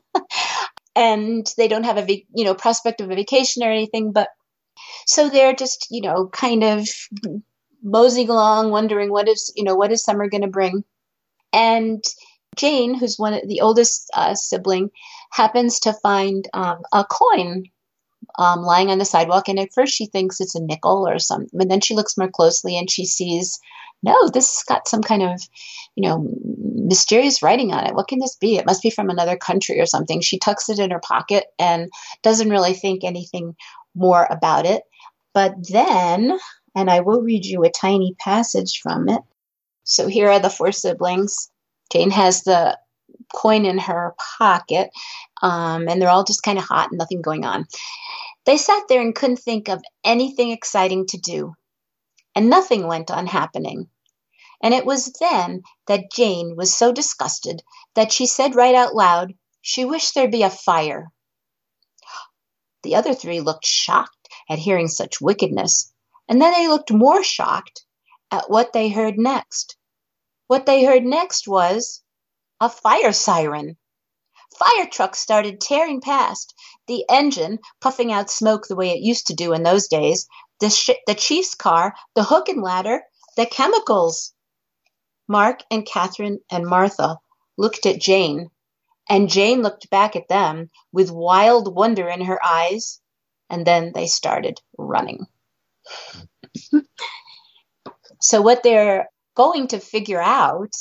And 0.95 1.51
they 1.57 1.67
don't 1.67 1.85
have 1.85 1.97
a 1.97 2.25
you 2.35 2.45
know 2.45 2.53
prospect 2.53 3.01
of 3.01 3.09
a 3.09 3.15
vacation 3.15 3.63
or 3.63 3.71
anything 3.71 4.11
but 4.11 4.29
so 5.07 5.27
they're 5.27 5.55
just 5.55 5.87
you 5.89 6.01
know 6.01 6.27
kind 6.27 6.63
of 6.63 6.87
moseying 7.81 8.29
along 8.29 8.69
wondering 8.69 9.09
what 9.09 9.27
is 9.27 9.51
you 9.55 9.63
know 9.63 9.73
what 9.73 9.91
is 9.91 10.03
summer 10.03 10.29
going 10.29 10.43
to 10.43 10.47
bring 10.47 10.83
and 11.53 12.03
Jane, 12.55 12.95
who's 12.95 13.17
one 13.17 13.33
of 13.33 13.47
the 13.47 13.61
oldest 13.61 14.09
uh, 14.13 14.35
sibling, 14.35 14.89
happens 15.31 15.79
to 15.81 15.93
find 15.93 16.47
um, 16.53 16.81
a 16.91 17.03
coin 17.03 17.65
um, 18.37 18.61
lying 18.61 18.89
on 18.89 18.97
the 18.97 19.05
sidewalk. 19.05 19.47
And 19.47 19.59
at 19.59 19.73
first 19.73 19.93
she 19.93 20.05
thinks 20.05 20.39
it's 20.39 20.55
a 20.55 20.61
nickel 20.61 21.07
or 21.07 21.19
something. 21.19 21.49
But 21.53 21.69
then 21.69 21.81
she 21.81 21.95
looks 21.95 22.17
more 22.17 22.29
closely 22.29 22.77
and 22.77 22.89
she 22.89 23.05
sees, 23.05 23.59
no, 24.01 24.29
this 24.29 24.55
has 24.55 24.63
got 24.63 24.87
some 24.87 25.01
kind 25.01 25.23
of, 25.23 25.41
you 25.95 26.07
know, 26.07 26.27
mysterious 26.75 27.41
writing 27.41 27.71
on 27.71 27.85
it. 27.85 27.95
What 27.95 28.07
can 28.07 28.19
this 28.19 28.35
be? 28.35 28.57
It 28.57 28.65
must 28.65 28.83
be 28.83 28.89
from 28.89 29.09
another 29.09 29.37
country 29.37 29.79
or 29.79 29.85
something. 29.85 30.21
She 30.21 30.39
tucks 30.39 30.69
it 30.69 30.79
in 30.79 30.91
her 30.91 30.99
pocket 30.99 31.45
and 31.57 31.89
doesn't 32.21 32.49
really 32.49 32.73
think 32.73 33.03
anything 33.03 33.55
more 33.95 34.27
about 34.29 34.65
it. 34.65 34.83
But 35.33 35.55
then, 35.69 36.37
and 36.75 36.89
I 36.89 36.99
will 36.99 37.21
read 37.21 37.45
you 37.45 37.63
a 37.63 37.71
tiny 37.71 38.15
passage 38.19 38.81
from 38.81 39.09
it. 39.09 39.21
So 39.83 40.07
here 40.07 40.29
are 40.29 40.39
the 40.39 40.49
four 40.49 40.71
siblings. 40.71 41.49
Jane 41.91 42.11
has 42.11 42.43
the 42.43 42.77
coin 43.33 43.65
in 43.65 43.77
her 43.77 44.15
pocket, 44.39 44.89
um, 45.41 45.87
and 45.87 46.01
they're 46.01 46.09
all 46.09 46.23
just 46.23 46.43
kind 46.43 46.57
of 46.57 46.63
hot 46.63 46.91
and 46.91 46.97
nothing 46.97 47.21
going 47.21 47.45
on. 47.45 47.65
They 48.45 48.57
sat 48.57 48.83
there 48.89 49.01
and 49.01 49.15
couldn't 49.15 49.37
think 49.37 49.69
of 49.69 49.83
anything 50.03 50.51
exciting 50.51 51.05
to 51.07 51.17
do, 51.17 51.53
and 52.35 52.49
nothing 52.49 52.87
went 52.87 53.11
on 53.11 53.27
happening. 53.27 53.89
And 54.61 54.73
it 54.73 54.85
was 54.85 55.11
then 55.19 55.63
that 55.87 56.11
Jane 56.11 56.55
was 56.55 56.75
so 56.75 56.91
disgusted 56.91 57.61
that 57.95 58.11
she 58.11 58.25
said 58.25 58.55
right 58.55 58.75
out 58.75 58.95
loud 58.95 59.33
she 59.61 59.85
wished 59.85 60.13
there'd 60.13 60.31
be 60.31 60.43
a 60.43 60.49
fire. 60.49 61.11
The 62.83 62.95
other 62.95 63.13
three 63.13 63.39
looked 63.39 63.65
shocked 63.65 64.29
at 64.49 64.59
hearing 64.59 64.89
such 64.89 65.21
wickedness, 65.21 65.93
and 66.27 66.41
then 66.41 66.53
they 66.53 66.67
looked 66.67 66.91
more 66.91 67.23
shocked 67.23 67.85
at 68.33 68.49
what 68.49 68.73
they 68.73 68.89
heard 68.89 69.19
next. 69.19 69.77
What 70.47 70.65
they 70.65 70.83
heard 70.83 71.03
next 71.03 71.47
was 71.47 72.01
a 72.59 72.67
fire 72.67 73.13
siren. 73.13 73.77
Fire 74.57 74.87
trucks 74.87 75.19
started 75.19 75.61
tearing 75.61 76.01
past, 76.01 76.55
the 76.87 77.05
engine 77.09 77.59
puffing 77.79 78.11
out 78.11 78.31
smoke 78.31 78.67
the 78.67 78.75
way 78.75 78.89
it 78.89 79.01
used 79.01 79.27
to 79.27 79.35
do 79.35 79.53
in 79.53 79.61
those 79.61 79.87
days, 79.87 80.27
the, 80.59 80.71
sh- 80.71 81.01
the 81.05 81.13
chief's 81.13 81.53
car, 81.53 81.93
the 82.15 82.23
hook 82.23 82.49
and 82.49 82.63
ladder, 82.63 83.03
the 83.37 83.45
chemicals. 83.45 84.33
Mark 85.27 85.59
and 85.69 85.85
Catherine 85.85 86.39
and 86.49 86.65
Martha 86.65 87.17
looked 87.55 87.85
at 87.85 88.01
Jane, 88.01 88.49
and 89.07 89.29
Jane 89.29 89.61
looked 89.61 89.91
back 89.91 90.15
at 90.15 90.27
them 90.27 90.71
with 90.91 91.11
wild 91.11 91.73
wonder 91.75 92.09
in 92.09 92.21
her 92.21 92.43
eyes, 92.43 92.99
and 93.51 93.65
then 93.65 93.91
they 93.93 94.07
started 94.07 94.59
running. 94.75 95.27
So, 98.23 98.41
what 98.41 98.63
they're 98.63 99.09
going 99.35 99.67
to 99.67 99.79
figure 99.79 100.21
out 100.21 100.73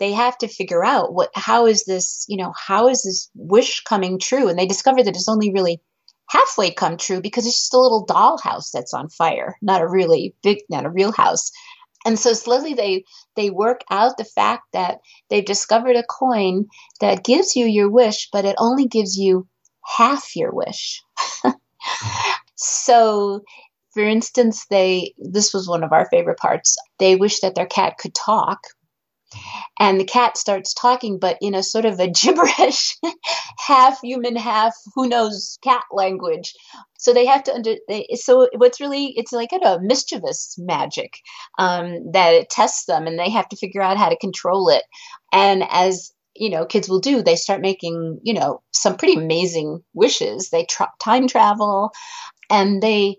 they 0.00 0.12
have 0.12 0.36
to 0.38 0.48
figure 0.48 0.84
out 0.84 1.14
what 1.14 1.30
how 1.34 1.66
is 1.66 1.84
this 1.84 2.24
you 2.28 2.36
know 2.36 2.52
how 2.56 2.88
is 2.88 3.04
this 3.04 3.30
wish 3.36 3.82
coming 3.84 4.18
true? 4.18 4.48
And 4.48 4.58
they 4.58 4.66
discover 4.66 5.04
that 5.04 5.14
it's 5.14 5.28
only 5.28 5.52
really 5.52 5.80
halfway 6.28 6.72
come 6.72 6.96
true 6.96 7.20
because 7.20 7.46
it's 7.46 7.56
just 7.56 7.74
a 7.74 7.78
little 7.78 8.04
dollhouse 8.04 8.70
that's 8.72 8.92
on 8.92 9.08
fire 9.08 9.56
not 9.62 9.80
a 9.80 9.88
really 9.88 10.34
big 10.42 10.58
not 10.68 10.84
a 10.84 10.90
real 10.90 11.12
house. 11.12 11.52
And 12.04 12.18
so 12.18 12.32
slowly 12.32 12.74
they 12.74 13.04
they 13.36 13.50
work 13.50 13.82
out 13.90 14.16
the 14.16 14.24
fact 14.24 14.64
that 14.72 14.98
they've 15.30 15.44
discovered 15.44 15.94
a 15.94 16.02
coin 16.02 16.66
that 17.00 17.24
gives 17.24 17.54
you 17.54 17.66
your 17.66 17.88
wish 17.88 18.28
but 18.32 18.44
it 18.44 18.56
only 18.58 18.88
gives 18.88 19.16
you 19.16 19.46
half 19.96 20.34
your 20.34 20.52
wish. 20.52 21.00
So 22.58 23.42
for 23.98 24.04
instance 24.04 24.64
they 24.70 25.12
this 25.18 25.52
was 25.52 25.66
one 25.66 25.82
of 25.82 25.92
our 25.92 26.06
favorite 26.08 26.38
parts 26.38 26.76
they 27.00 27.16
wish 27.16 27.40
that 27.40 27.56
their 27.56 27.66
cat 27.66 27.94
could 27.98 28.14
talk. 28.14 28.60
And 29.80 30.00
the 30.00 30.04
cat 30.04 30.36
starts 30.36 30.72
talking 30.72 31.18
but 31.18 31.36
in 31.40 31.56
a 31.56 31.64
sort 31.64 31.84
of 31.84 31.98
a 31.98 32.08
gibberish 32.22 32.96
half 33.58 34.00
human 34.00 34.36
half 34.36 34.72
who 34.94 35.08
knows 35.08 35.58
cat 35.64 35.82
language. 35.90 36.54
So 36.98 37.12
they 37.12 37.26
have 37.26 37.42
to 37.44 37.54
under 37.54 37.74
they, 37.88 38.06
so 38.14 38.48
what's 38.54 38.80
really 38.80 39.14
it's 39.16 39.32
like 39.32 39.50
a 39.52 39.80
mischievous 39.82 40.54
magic 40.58 41.18
um, 41.58 42.12
that 42.12 42.34
it 42.34 42.50
tests 42.50 42.84
them 42.84 43.08
and 43.08 43.18
they 43.18 43.30
have 43.30 43.48
to 43.48 43.56
figure 43.56 43.82
out 43.82 43.98
how 43.98 44.10
to 44.10 44.16
control 44.16 44.68
it. 44.68 44.84
And 45.32 45.64
as 45.68 46.12
you 46.36 46.50
know 46.50 46.66
kids 46.66 46.88
will 46.88 47.00
do 47.00 47.20
they 47.20 47.34
start 47.34 47.60
making 47.60 48.20
you 48.22 48.32
know 48.32 48.62
some 48.70 48.96
pretty 48.96 49.14
amazing 49.14 49.82
wishes. 49.92 50.50
They 50.50 50.66
tra- 50.66 50.92
time 51.00 51.26
travel 51.26 51.90
and 52.50 52.82
they 52.82 53.16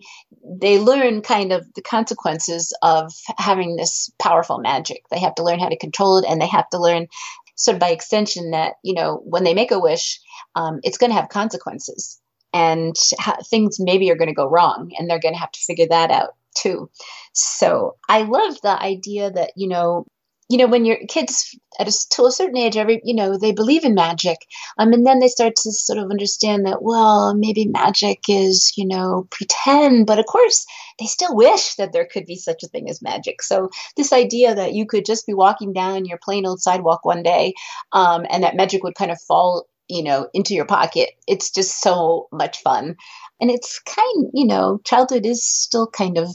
they 0.61 0.79
learn 0.79 1.21
kind 1.21 1.51
of 1.51 1.71
the 1.73 1.81
consequences 1.81 2.75
of 2.81 3.11
having 3.37 3.75
this 3.75 4.11
powerful 4.19 4.59
magic. 4.59 5.03
They 5.11 5.19
have 5.19 5.35
to 5.35 5.43
learn 5.43 5.59
how 5.59 5.69
to 5.69 5.77
control 5.77 6.17
it, 6.17 6.25
and 6.27 6.41
they 6.41 6.47
have 6.47 6.69
to 6.69 6.79
learn, 6.79 7.07
sort 7.55 7.75
of 7.75 7.79
by 7.79 7.89
extension, 7.91 8.51
that 8.51 8.75
you 8.83 8.93
know 8.93 9.21
when 9.25 9.43
they 9.43 9.53
make 9.53 9.71
a 9.71 9.79
wish, 9.79 10.19
um, 10.55 10.79
it's 10.83 10.97
going 10.97 11.11
to 11.11 11.19
have 11.19 11.29
consequences, 11.29 12.19
and 12.53 12.95
ha- 13.19 13.37
things 13.49 13.77
maybe 13.79 14.09
are 14.11 14.17
going 14.17 14.29
to 14.29 14.33
go 14.33 14.49
wrong, 14.49 14.91
and 14.97 15.09
they're 15.09 15.19
going 15.19 15.35
to 15.35 15.39
have 15.39 15.51
to 15.51 15.59
figure 15.59 15.87
that 15.89 16.11
out 16.11 16.35
too. 16.57 16.89
So 17.33 17.95
I 18.07 18.23
love 18.23 18.59
the 18.61 18.81
idea 18.81 19.31
that 19.31 19.51
you 19.55 19.67
know 19.67 20.05
you 20.49 20.57
know, 20.57 20.67
when 20.67 20.83
your 20.83 20.97
kids 21.07 21.55
at 21.79 21.87
a, 21.87 22.07
to 22.09 22.25
a 22.25 22.31
certain 22.31 22.57
age, 22.57 22.75
every 22.75 23.01
you 23.03 23.13
know, 23.13 23.37
they 23.37 23.51
believe 23.51 23.85
in 23.85 23.93
magic, 23.93 24.37
um, 24.77 24.91
and 24.91 25.05
then 25.05 25.19
they 25.19 25.27
start 25.27 25.55
to 25.55 25.71
sort 25.71 25.99
of 25.99 26.09
understand 26.09 26.65
that, 26.65 26.81
well, 26.81 27.35
maybe 27.35 27.65
magic 27.65 28.23
is, 28.27 28.73
you 28.75 28.87
know, 28.87 29.27
pretend, 29.29 30.07
but 30.07 30.19
of 30.19 30.25
course, 30.25 30.65
they 30.99 31.05
still 31.05 31.35
wish 31.35 31.75
that 31.75 31.93
there 31.93 32.07
could 32.11 32.25
be 32.25 32.35
such 32.35 32.63
a 32.63 32.67
thing 32.67 32.89
as 32.89 33.01
magic. 33.01 33.41
So 33.43 33.69
this 33.95 34.11
idea 34.11 34.55
that 34.55 34.73
you 34.73 34.85
could 34.85 35.05
just 35.05 35.27
be 35.27 35.33
walking 35.33 35.71
down 35.71 36.05
your 36.05 36.19
plain 36.21 36.45
old 36.45 36.61
sidewalk 36.61 37.05
one 37.05 37.23
day, 37.23 37.53
um, 37.91 38.25
and 38.29 38.43
that 38.43 38.55
magic 38.55 38.83
would 38.83 38.95
kind 38.95 39.11
of 39.11 39.21
fall 39.21 39.67
you 39.89 40.03
know 40.03 40.29
into 40.33 40.53
your 40.53 40.65
pocket. 40.65 41.09
It's 41.27 41.51
just 41.51 41.81
so 41.81 42.27
much 42.31 42.61
fun. 42.61 42.95
And 43.41 43.49
it's 43.49 43.79
kind 43.79 44.29
you 44.33 44.45
know 44.45 44.79
childhood 44.83 45.25
is 45.25 45.45
still 45.45 45.87
kind 45.87 46.17
of 46.17 46.29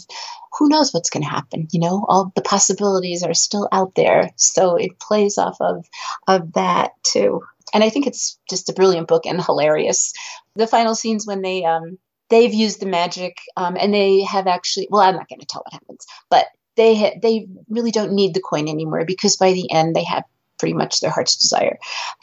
who 0.58 0.68
knows 0.68 0.92
what's 0.92 1.10
going 1.10 1.24
to 1.24 1.28
happen 1.28 1.66
you 1.72 1.80
know? 1.80 2.04
All 2.08 2.32
the 2.34 2.42
possibilities 2.42 3.22
are 3.22 3.34
still 3.34 3.68
out 3.72 3.94
there. 3.94 4.30
So 4.36 4.76
it 4.76 4.98
plays 5.00 5.38
off 5.38 5.56
of 5.60 5.86
of 6.28 6.52
that 6.54 6.92
too. 7.02 7.42
And 7.72 7.82
i 7.82 7.90
think 7.90 8.06
it's 8.06 8.38
just 8.48 8.68
a 8.68 8.74
brilliant 8.74 9.08
book 9.08 9.26
and 9.26 9.42
hilarious. 9.42 10.12
The 10.56 10.66
final 10.66 10.94
scenes 10.94 11.26
when 11.26 11.42
they 11.42 11.64
um 11.64 11.98
they've 12.30 12.54
used 12.54 12.80
the 12.80 12.86
magic 12.86 13.38
um 13.56 13.76
and 13.78 13.92
they 13.92 14.22
have 14.22 14.46
actually 14.46 14.88
well 14.90 15.02
i'm 15.02 15.14
not 15.14 15.28
going 15.28 15.40
to 15.40 15.46
tell 15.46 15.62
what 15.62 15.72
happens 15.72 16.06
but 16.30 16.46
they 16.76 16.96
ha- 16.96 17.18
they 17.22 17.46
really 17.68 17.90
don't 17.90 18.12
need 18.12 18.34
the 18.34 18.40
coin 18.40 18.68
anymore 18.68 19.04
because 19.04 19.36
by 19.36 19.52
the 19.52 19.70
end 19.70 19.94
they 19.94 20.04
have 20.04 20.24
pretty 20.58 20.74
much 20.74 21.00
their 21.00 21.10
heart's 21.10 21.36
desire. 21.36 21.78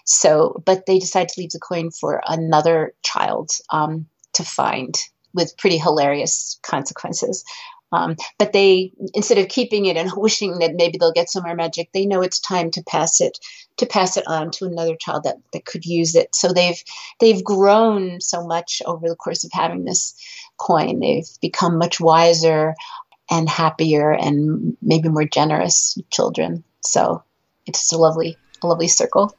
So, 0.05 0.61
but 0.65 0.85
they 0.85 0.99
decide 0.99 1.29
to 1.29 1.39
leave 1.39 1.51
the 1.51 1.59
coin 1.59 1.91
for 1.91 2.21
another 2.27 2.93
child 3.03 3.51
um, 3.71 4.07
to 4.33 4.43
find 4.43 4.95
with 5.33 5.57
pretty 5.57 5.77
hilarious 5.77 6.59
consequences. 6.63 7.43
Um, 7.93 8.15
but 8.39 8.53
they, 8.53 8.93
instead 9.13 9.37
of 9.37 9.49
keeping 9.49 9.85
it 9.85 9.97
and 9.97 10.11
wishing 10.15 10.59
that 10.59 10.75
maybe 10.75 10.97
they'll 10.97 11.11
get 11.11 11.29
some 11.29 11.43
more 11.43 11.55
magic, 11.55 11.89
they 11.91 12.05
know 12.05 12.21
it's 12.21 12.39
time 12.39 12.71
to 12.71 12.83
pass 12.83 13.19
it 13.19 13.37
to 13.77 13.85
pass 13.85 14.15
it 14.15 14.25
on 14.27 14.51
to 14.51 14.65
another 14.65 14.95
child 14.95 15.23
that, 15.23 15.37
that 15.53 15.65
could 15.65 15.85
use 15.85 16.15
it. 16.15 16.33
So 16.35 16.53
they've 16.53 16.81
they've 17.19 17.43
grown 17.43 18.21
so 18.21 18.45
much 18.45 18.81
over 18.85 19.09
the 19.09 19.15
course 19.15 19.43
of 19.43 19.51
having 19.53 19.83
this 19.83 20.15
coin. 20.57 20.99
They've 20.99 21.27
become 21.41 21.77
much 21.77 21.99
wiser 21.99 22.75
and 23.29 23.49
happier 23.49 24.11
and 24.11 24.77
maybe 24.81 25.09
more 25.09 25.25
generous 25.25 25.97
children. 26.11 26.63
So 26.81 27.23
it's 27.65 27.79
just 27.81 27.93
a 27.93 27.97
lovely, 27.97 28.37
a 28.61 28.67
lovely 28.67 28.87
circle. 28.87 29.35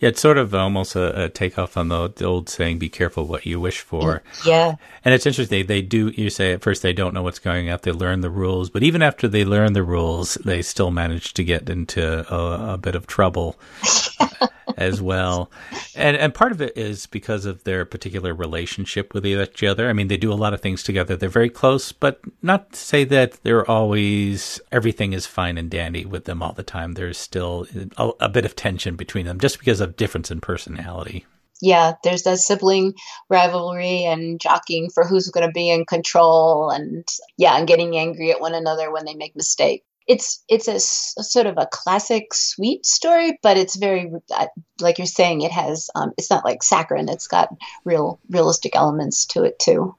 Yeah, 0.00 0.10
it's 0.10 0.20
sort 0.20 0.38
of 0.38 0.54
almost 0.54 0.94
a, 0.94 1.24
a 1.24 1.28
takeoff 1.28 1.76
on 1.76 1.88
the, 1.88 2.08
the, 2.08 2.24
old 2.24 2.48
saying, 2.48 2.78
be 2.78 2.88
careful 2.88 3.26
what 3.26 3.44
you 3.44 3.58
wish 3.58 3.80
for. 3.80 4.22
Yeah. 4.46 4.76
And 5.04 5.12
it's 5.12 5.26
interesting. 5.26 5.66
They 5.66 5.82
do, 5.82 6.12
you 6.16 6.30
say 6.30 6.52
at 6.52 6.62
first 6.62 6.82
they 6.82 6.92
don't 6.92 7.14
know 7.14 7.24
what's 7.24 7.40
going 7.40 7.68
on. 7.68 7.80
They 7.82 7.90
learn 7.90 8.20
the 8.20 8.30
rules, 8.30 8.70
but 8.70 8.84
even 8.84 9.02
after 9.02 9.26
they 9.26 9.44
learn 9.44 9.72
the 9.72 9.82
rules, 9.82 10.34
they 10.44 10.62
still 10.62 10.92
manage 10.92 11.34
to 11.34 11.42
get 11.42 11.68
into 11.68 12.32
a, 12.32 12.74
a 12.74 12.78
bit 12.78 12.94
of 12.94 13.08
trouble. 13.08 13.58
as 14.78 15.02
well. 15.02 15.50
And 15.94 16.16
and 16.16 16.32
part 16.32 16.52
of 16.52 16.60
it 16.60 16.76
is 16.76 17.06
because 17.06 17.44
of 17.44 17.64
their 17.64 17.84
particular 17.84 18.32
relationship 18.32 19.12
with 19.12 19.26
each 19.26 19.64
other. 19.64 19.88
I 19.88 19.92
mean, 19.92 20.08
they 20.08 20.16
do 20.16 20.32
a 20.32 20.34
lot 20.34 20.54
of 20.54 20.60
things 20.60 20.82
together. 20.82 21.16
They're 21.16 21.28
very 21.28 21.50
close, 21.50 21.92
but 21.92 22.20
not 22.42 22.72
to 22.72 22.78
say 22.78 23.04
that 23.04 23.42
they're 23.42 23.68
always 23.68 24.60
everything 24.70 25.12
is 25.12 25.26
fine 25.26 25.58
and 25.58 25.68
dandy 25.68 26.04
with 26.04 26.24
them 26.24 26.42
all 26.42 26.52
the 26.52 26.62
time. 26.62 26.92
There's 26.92 27.18
still 27.18 27.66
a, 27.96 28.10
a 28.20 28.28
bit 28.28 28.44
of 28.44 28.54
tension 28.54 28.94
between 28.96 29.26
them 29.26 29.40
just 29.40 29.58
because 29.58 29.80
of 29.80 29.87
difference 29.88 30.30
in 30.30 30.40
personality 30.40 31.26
yeah, 31.60 31.94
there's 32.04 32.22
that 32.22 32.38
sibling 32.38 32.94
rivalry 33.28 34.04
and 34.04 34.40
jockeying 34.40 34.90
for 34.90 35.04
who's 35.04 35.28
going 35.30 35.44
to 35.44 35.52
be 35.52 35.68
in 35.68 35.86
control, 35.86 36.70
and 36.70 37.04
yeah, 37.36 37.58
and 37.58 37.66
getting 37.66 37.96
angry 37.96 38.30
at 38.30 38.40
one 38.40 38.54
another 38.54 38.92
when 38.92 39.04
they 39.04 39.14
make 39.14 39.34
mistakes 39.34 39.84
it's 40.08 40.42
it's 40.48 40.66
a, 40.66 40.76
a, 41.20 41.22
sort 41.22 41.46
of 41.46 41.58
a 41.58 41.68
classic 41.70 42.32
sweet 42.32 42.86
story, 42.86 43.38
but 43.42 43.58
it's 43.58 43.76
very 43.76 44.10
uh, 44.34 44.46
like 44.80 44.98
you're 44.98 45.06
saying. 45.06 45.42
It 45.42 45.52
has 45.52 45.90
um, 45.94 46.12
it's 46.16 46.30
not 46.30 46.44
like 46.44 46.62
saccharine. 46.62 47.10
It's 47.10 47.28
got 47.28 47.54
real 47.84 48.18
realistic 48.30 48.74
elements 48.74 49.26
to 49.26 49.44
it 49.44 49.58
too. 49.58 49.94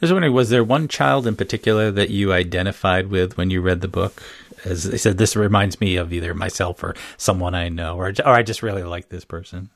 I 0.00 0.04
was 0.04 0.12
wondering, 0.12 0.34
was 0.34 0.50
there 0.50 0.62
one 0.62 0.86
child 0.88 1.26
in 1.26 1.34
particular 1.34 1.90
that 1.90 2.10
you 2.10 2.32
identified 2.32 3.06
with 3.06 3.38
when 3.38 3.50
you 3.50 3.62
read 3.62 3.80
the 3.80 3.88
book? 3.88 4.22
As 4.64 4.92
I 4.92 4.96
said, 4.96 5.18
this 5.18 5.36
reminds 5.36 5.80
me 5.80 5.96
of 5.96 6.12
either 6.12 6.34
myself 6.34 6.82
or 6.82 6.94
someone 7.16 7.54
I 7.54 7.68
know, 7.68 7.96
or 7.96 8.12
or 8.24 8.32
I 8.32 8.42
just 8.42 8.62
really 8.62 8.82
like 8.82 9.08
this 9.08 9.24
person. 9.24 9.70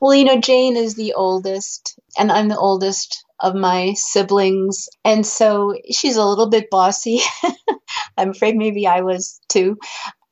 Well, 0.00 0.14
you 0.14 0.24
know, 0.24 0.40
Jane 0.40 0.76
is 0.76 0.96
the 0.96 1.12
oldest, 1.14 1.98
and 2.18 2.32
I'm 2.32 2.48
the 2.48 2.58
oldest 2.58 3.24
of 3.42 3.54
my 3.54 3.92
siblings. 3.94 4.88
And 5.04 5.26
so 5.26 5.74
she's 5.90 6.16
a 6.16 6.24
little 6.24 6.48
bit 6.48 6.70
bossy. 6.70 7.20
I'm 8.16 8.30
afraid 8.30 8.56
maybe 8.56 8.86
I 8.86 9.00
was 9.00 9.40
too. 9.48 9.76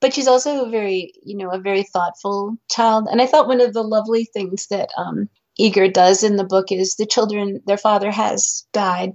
But 0.01 0.15
she's 0.15 0.29
also 0.29 0.65
a 0.65 0.71
very, 0.71 1.13
you 1.23 1.37
know, 1.37 1.51
a 1.51 1.61
very 1.61 1.83
thoughtful 1.83 2.57
child. 2.71 3.09
And 3.11 3.21
I 3.21 3.27
thought 3.27 3.49
one 3.49 3.61
of 3.61 3.75
the 3.75 3.83
lovely 3.83 4.25
things 4.25 4.69
that 4.69 4.89
um, 4.97 5.29
Eager 5.59 5.89
does 5.89 6.23
in 6.23 6.37
the 6.37 6.45
book 6.45 6.73
is 6.73 6.95
the 6.97 7.05
children, 7.05 7.61
their 7.67 7.77
father 7.77 8.11
has 8.11 8.67
died, 8.73 9.13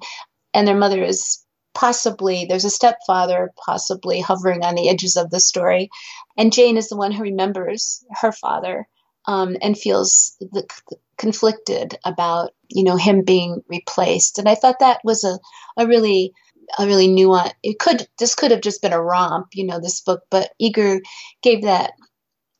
and 0.53 0.67
their 0.67 0.77
mother 0.77 1.03
is 1.03 1.43
possibly, 1.75 2.45
there's 2.45 2.65
a 2.65 2.69
stepfather 2.69 3.51
possibly 3.63 4.21
hovering 4.21 4.63
on 4.63 4.75
the 4.75 4.89
edges 4.89 5.17
of 5.17 5.29
the 5.29 5.39
story. 5.39 5.89
And 6.37 6.53
Jane 6.53 6.77
is 6.77 6.89
the 6.89 6.97
one 6.97 7.11
who 7.11 7.23
remembers 7.23 8.03
her 8.21 8.31
father 8.31 8.87
um, 9.27 9.57
and 9.61 9.77
feels 9.77 10.35
the, 10.39 10.65
the 10.89 10.97
conflicted 11.17 11.97
about 12.03 12.51
you 12.69 12.83
know 12.83 12.97
him 12.97 13.23
being 13.23 13.61
replaced 13.69 14.37
and 14.37 14.49
i 14.49 14.55
thought 14.55 14.79
that 14.79 14.99
was 15.03 15.23
a, 15.23 15.39
a 15.77 15.87
really 15.87 16.33
a 16.77 16.85
really 16.85 17.07
nuanced 17.07 17.53
it 17.63 17.79
could 17.79 18.07
this 18.19 18.35
could 18.35 18.51
have 18.51 18.61
just 18.61 18.81
been 18.81 18.91
a 18.91 19.01
romp 19.01 19.47
you 19.53 19.65
know 19.65 19.79
this 19.79 20.01
book 20.01 20.23
but 20.29 20.51
Eager 20.59 20.99
gave 21.41 21.63
that 21.63 21.93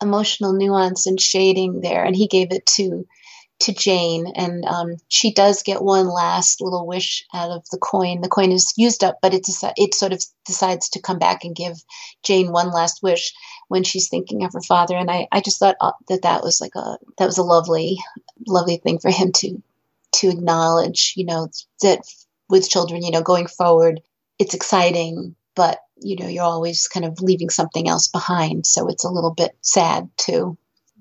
emotional 0.02 0.54
nuance 0.54 1.06
and 1.06 1.20
shading 1.20 1.82
there 1.82 2.04
and 2.04 2.16
he 2.16 2.28
gave 2.28 2.52
it 2.52 2.66
to 2.66 3.06
to 3.60 3.74
Jane, 3.74 4.28
and 4.36 4.66
um, 4.66 4.96
she 5.08 5.34
does 5.34 5.64
get 5.64 5.82
one 5.82 6.08
last 6.08 6.62
little 6.62 6.86
wish 6.86 7.26
out 7.34 7.52
of 7.52 7.64
the 7.72 7.78
coin. 7.78 8.22
The 8.22 8.28
coin 8.28 8.52
is 8.52 8.74
used 8.76 9.04
up, 9.04 9.20
but 9.22 9.34
it 9.34 9.48
it 9.78 9.94
sort 9.96 10.14
of 10.14 10.24
decides 10.46 10.90
to 10.90 11.02
come 11.02 11.20
back 11.20 11.44
and 11.44 11.56
give 11.56 11.78
Jane 12.24 12.52
one 12.52 12.72
last 12.72 13.02
wish 13.02 13.34
when 13.68 13.84
she's 13.84 14.10
thinking 14.10 14.44
of 14.44 14.54
her 14.54 14.62
father. 14.62 14.96
And 14.96 15.10
I, 15.10 15.28
I 15.32 15.42
just 15.42 15.60
thought 15.60 15.78
uh, 15.80 15.94
that 16.10 16.24
that 16.24 16.44
was 16.44 16.60
like 16.60 16.76
a 16.76 16.98
that 17.18 17.26
was 17.26 17.38
a 17.38 17.44
lovely 17.44 17.98
lovely 18.48 18.78
thing 18.78 19.00
for 19.00 19.10
him 19.10 19.32
to 19.34 19.62
to 20.16 20.30
acknowledge. 20.30 21.14
You 21.16 21.26
know 21.26 21.48
that 21.82 22.02
with 22.50 22.70
children, 22.70 23.04
you 23.04 23.12
know, 23.12 23.24
going 23.24 23.48
forward, 23.48 24.02
it's 24.38 24.54
exciting, 24.54 25.36
but 25.56 25.80
you 25.98 26.18
know, 26.18 26.28
you're 26.28 26.44
always 26.44 26.88
kind 26.88 27.06
of 27.06 27.22
leaving 27.22 27.50
something 27.50 27.88
else 27.88 28.08
behind. 28.10 28.66
So 28.66 28.88
it's 28.88 29.06
a 29.06 29.10
little 29.10 29.34
bit 29.34 29.56
sad 29.62 30.10
too. 30.18 30.58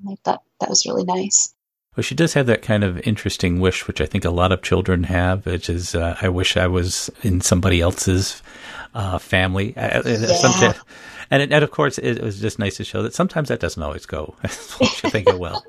I 0.09 0.17
thought 0.25 0.43
that 0.61 0.69
was 0.69 0.87
really 0.87 1.05
nice. 1.05 1.54
Well, 1.97 2.03
she 2.03 2.15
does 2.15 2.35
have 2.35 2.47
that 2.47 2.63
kind 2.63 2.83
of 2.83 2.99
interesting 3.07 3.61
wish, 3.61 3.87
which 3.87 4.01
I 4.01 4.07
think 4.07 4.25
a 4.25 4.31
lot 4.31 4.53
of 4.53 4.63
children 4.63 5.05
have, 5.05 5.47
which 5.47 5.71
is, 5.71 5.95
uh, 5.95 6.17
I 6.21 6.29
wish 6.29 6.57
I 6.57 6.67
was 6.67 7.11
in 7.23 7.41
somebody 7.41 7.81
else's 7.81 8.43
uh, 8.95 9.19
family. 9.19 9.75
Yeah. 9.77 10.73
And, 11.31 11.53
and 11.53 11.65
of 11.65 11.71
course, 11.71 11.99
it 11.99 12.21
was 12.21 12.41
just 12.41 12.59
nice 12.59 12.77
to 12.77 12.85
show 12.85 13.03
that 13.03 13.15
sometimes 13.15 13.49
that 13.49 13.61
doesn't 13.61 13.83
always 13.83 14.07
go 14.07 14.35
as 14.43 14.77
you 14.81 15.11
think 15.11 15.29
it 15.29 15.39
will. 15.39 15.65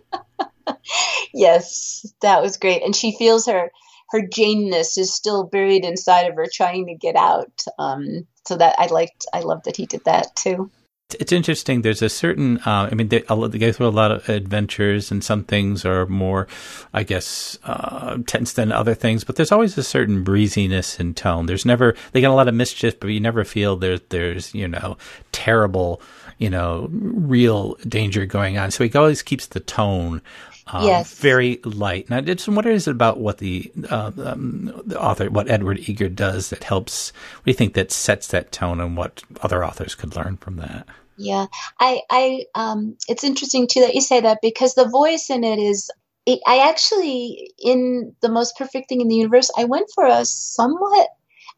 yes, 1.33 2.05
that 2.21 2.41
was 2.41 2.57
great. 2.57 2.83
And 2.83 2.95
she 2.95 3.15
feels 3.17 3.45
her 3.45 3.71
her 4.09 4.21
Janeness 4.21 4.97
is 4.97 5.13
still 5.13 5.43
buried 5.43 5.83
inside 5.83 6.29
of 6.29 6.35
her, 6.35 6.45
trying 6.51 6.87
to 6.87 6.95
get 6.95 7.15
out. 7.15 7.63
Um, 7.79 8.27
so 8.47 8.55
that 8.57 8.75
I 8.77 8.87
liked, 8.87 9.25
I 9.33 9.39
loved 9.39 9.65
that 9.65 9.77
he 9.77 9.85
did 9.85 10.03
that 10.05 10.35
too. 10.35 10.69
It's 11.13 11.31
interesting. 11.31 11.83
There's 11.83 12.01
a 12.01 12.09
certain, 12.09 12.57
uh, 12.65 12.89
I 12.91 12.95
mean, 12.95 13.09
they, 13.09 13.19
they, 13.19 13.59
go 13.59 13.71
through 13.71 13.87
a 13.87 13.89
lot 13.89 14.11
of 14.11 14.27
adventures, 14.27 15.11
and 15.11 15.23
some 15.23 15.43
things 15.43 15.85
are 15.85 16.07
more, 16.07 16.47
I 16.95 17.03
guess, 17.03 17.59
uh, 17.63 18.17
tense 18.25 18.53
than 18.53 18.71
other 18.71 18.95
things. 18.95 19.23
But 19.23 19.35
there's 19.35 19.51
always 19.51 19.77
a 19.77 19.83
certain 19.83 20.23
breeziness 20.23 20.99
in 20.99 21.13
tone. 21.13 21.45
There's 21.45 21.63
never 21.63 21.95
they 22.11 22.21
get 22.21 22.31
a 22.31 22.33
lot 22.33 22.47
of 22.47 22.55
mischief, 22.55 22.99
but 22.99 23.09
you 23.09 23.19
never 23.19 23.43
feel 23.43 23.75
there's 23.75 24.01
there's 24.09 24.55
you 24.55 24.67
know 24.67 24.97
terrible, 25.31 26.01
you 26.39 26.49
know, 26.49 26.89
real 26.91 27.75
danger 27.87 28.25
going 28.25 28.57
on. 28.57 28.71
So 28.71 28.83
he 28.83 28.91
always 28.93 29.21
keeps 29.21 29.45
the 29.45 29.59
tone 29.59 30.23
um, 30.67 30.85
yes. 30.85 31.13
very 31.13 31.59
light. 31.63 32.09
Now, 32.09 32.19
it's, 32.25 32.47
what 32.47 32.65
is 32.65 32.87
it 32.87 32.91
about 32.91 33.19
what 33.19 33.37
the, 33.37 33.71
uh, 33.89 34.11
um, 34.23 34.81
the 34.85 34.99
author, 34.99 35.29
what 35.29 35.49
Edward 35.49 35.87
Eager 35.87 36.09
does 36.09 36.49
that 36.49 36.63
helps? 36.63 37.11
What 37.35 37.45
do 37.45 37.51
you 37.51 37.55
think 37.55 37.73
that 37.75 37.91
sets 37.91 38.27
that 38.27 38.51
tone, 38.51 38.79
and 38.79 38.97
what 38.97 39.23
other 39.41 39.63
authors 39.63 39.95
could 39.95 40.15
learn 40.15 40.37
from 40.37 40.57
that? 40.57 40.87
Yeah, 41.17 41.45
I, 41.79 42.01
I, 42.09 42.45
um, 42.55 42.97
it's 43.07 43.23
interesting 43.23 43.67
too 43.67 43.81
that 43.81 43.95
you 43.95 44.01
say 44.01 44.21
that 44.21 44.39
because 44.41 44.73
the 44.73 44.87
voice 44.87 45.29
in 45.29 45.43
it 45.43 45.59
is. 45.59 45.89
It, 46.27 46.39
I 46.47 46.67
actually, 46.69 47.51
in 47.59 48.15
the 48.21 48.29
most 48.29 48.57
perfect 48.57 48.89
thing 48.89 48.99
in 48.99 49.07
the 49.07 49.15
universe, 49.15 49.51
I 49.55 49.65
went 49.65 49.91
for 49.93 50.07
a 50.07 50.25
somewhat 50.25 51.09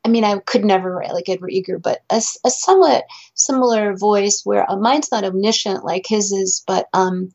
I 0.07 0.09
mean, 0.09 0.23
I 0.23 0.39
could 0.39 0.63
never 0.63 0.95
write 0.95 1.13
like 1.13 1.27
Edward 1.27 1.51
Eager, 1.51 1.79
but 1.79 1.99
a, 2.09 2.21
a 2.45 2.49
somewhat 2.49 3.03
similar 3.33 3.95
voice 3.95 4.41
where 4.45 4.69
uh, 4.69 4.77
mine's 4.77 5.11
not 5.11 5.25
omniscient 5.25 5.83
like 5.83 6.05
his 6.07 6.31
is, 6.31 6.63
but 6.65 6.87
um, 6.93 7.31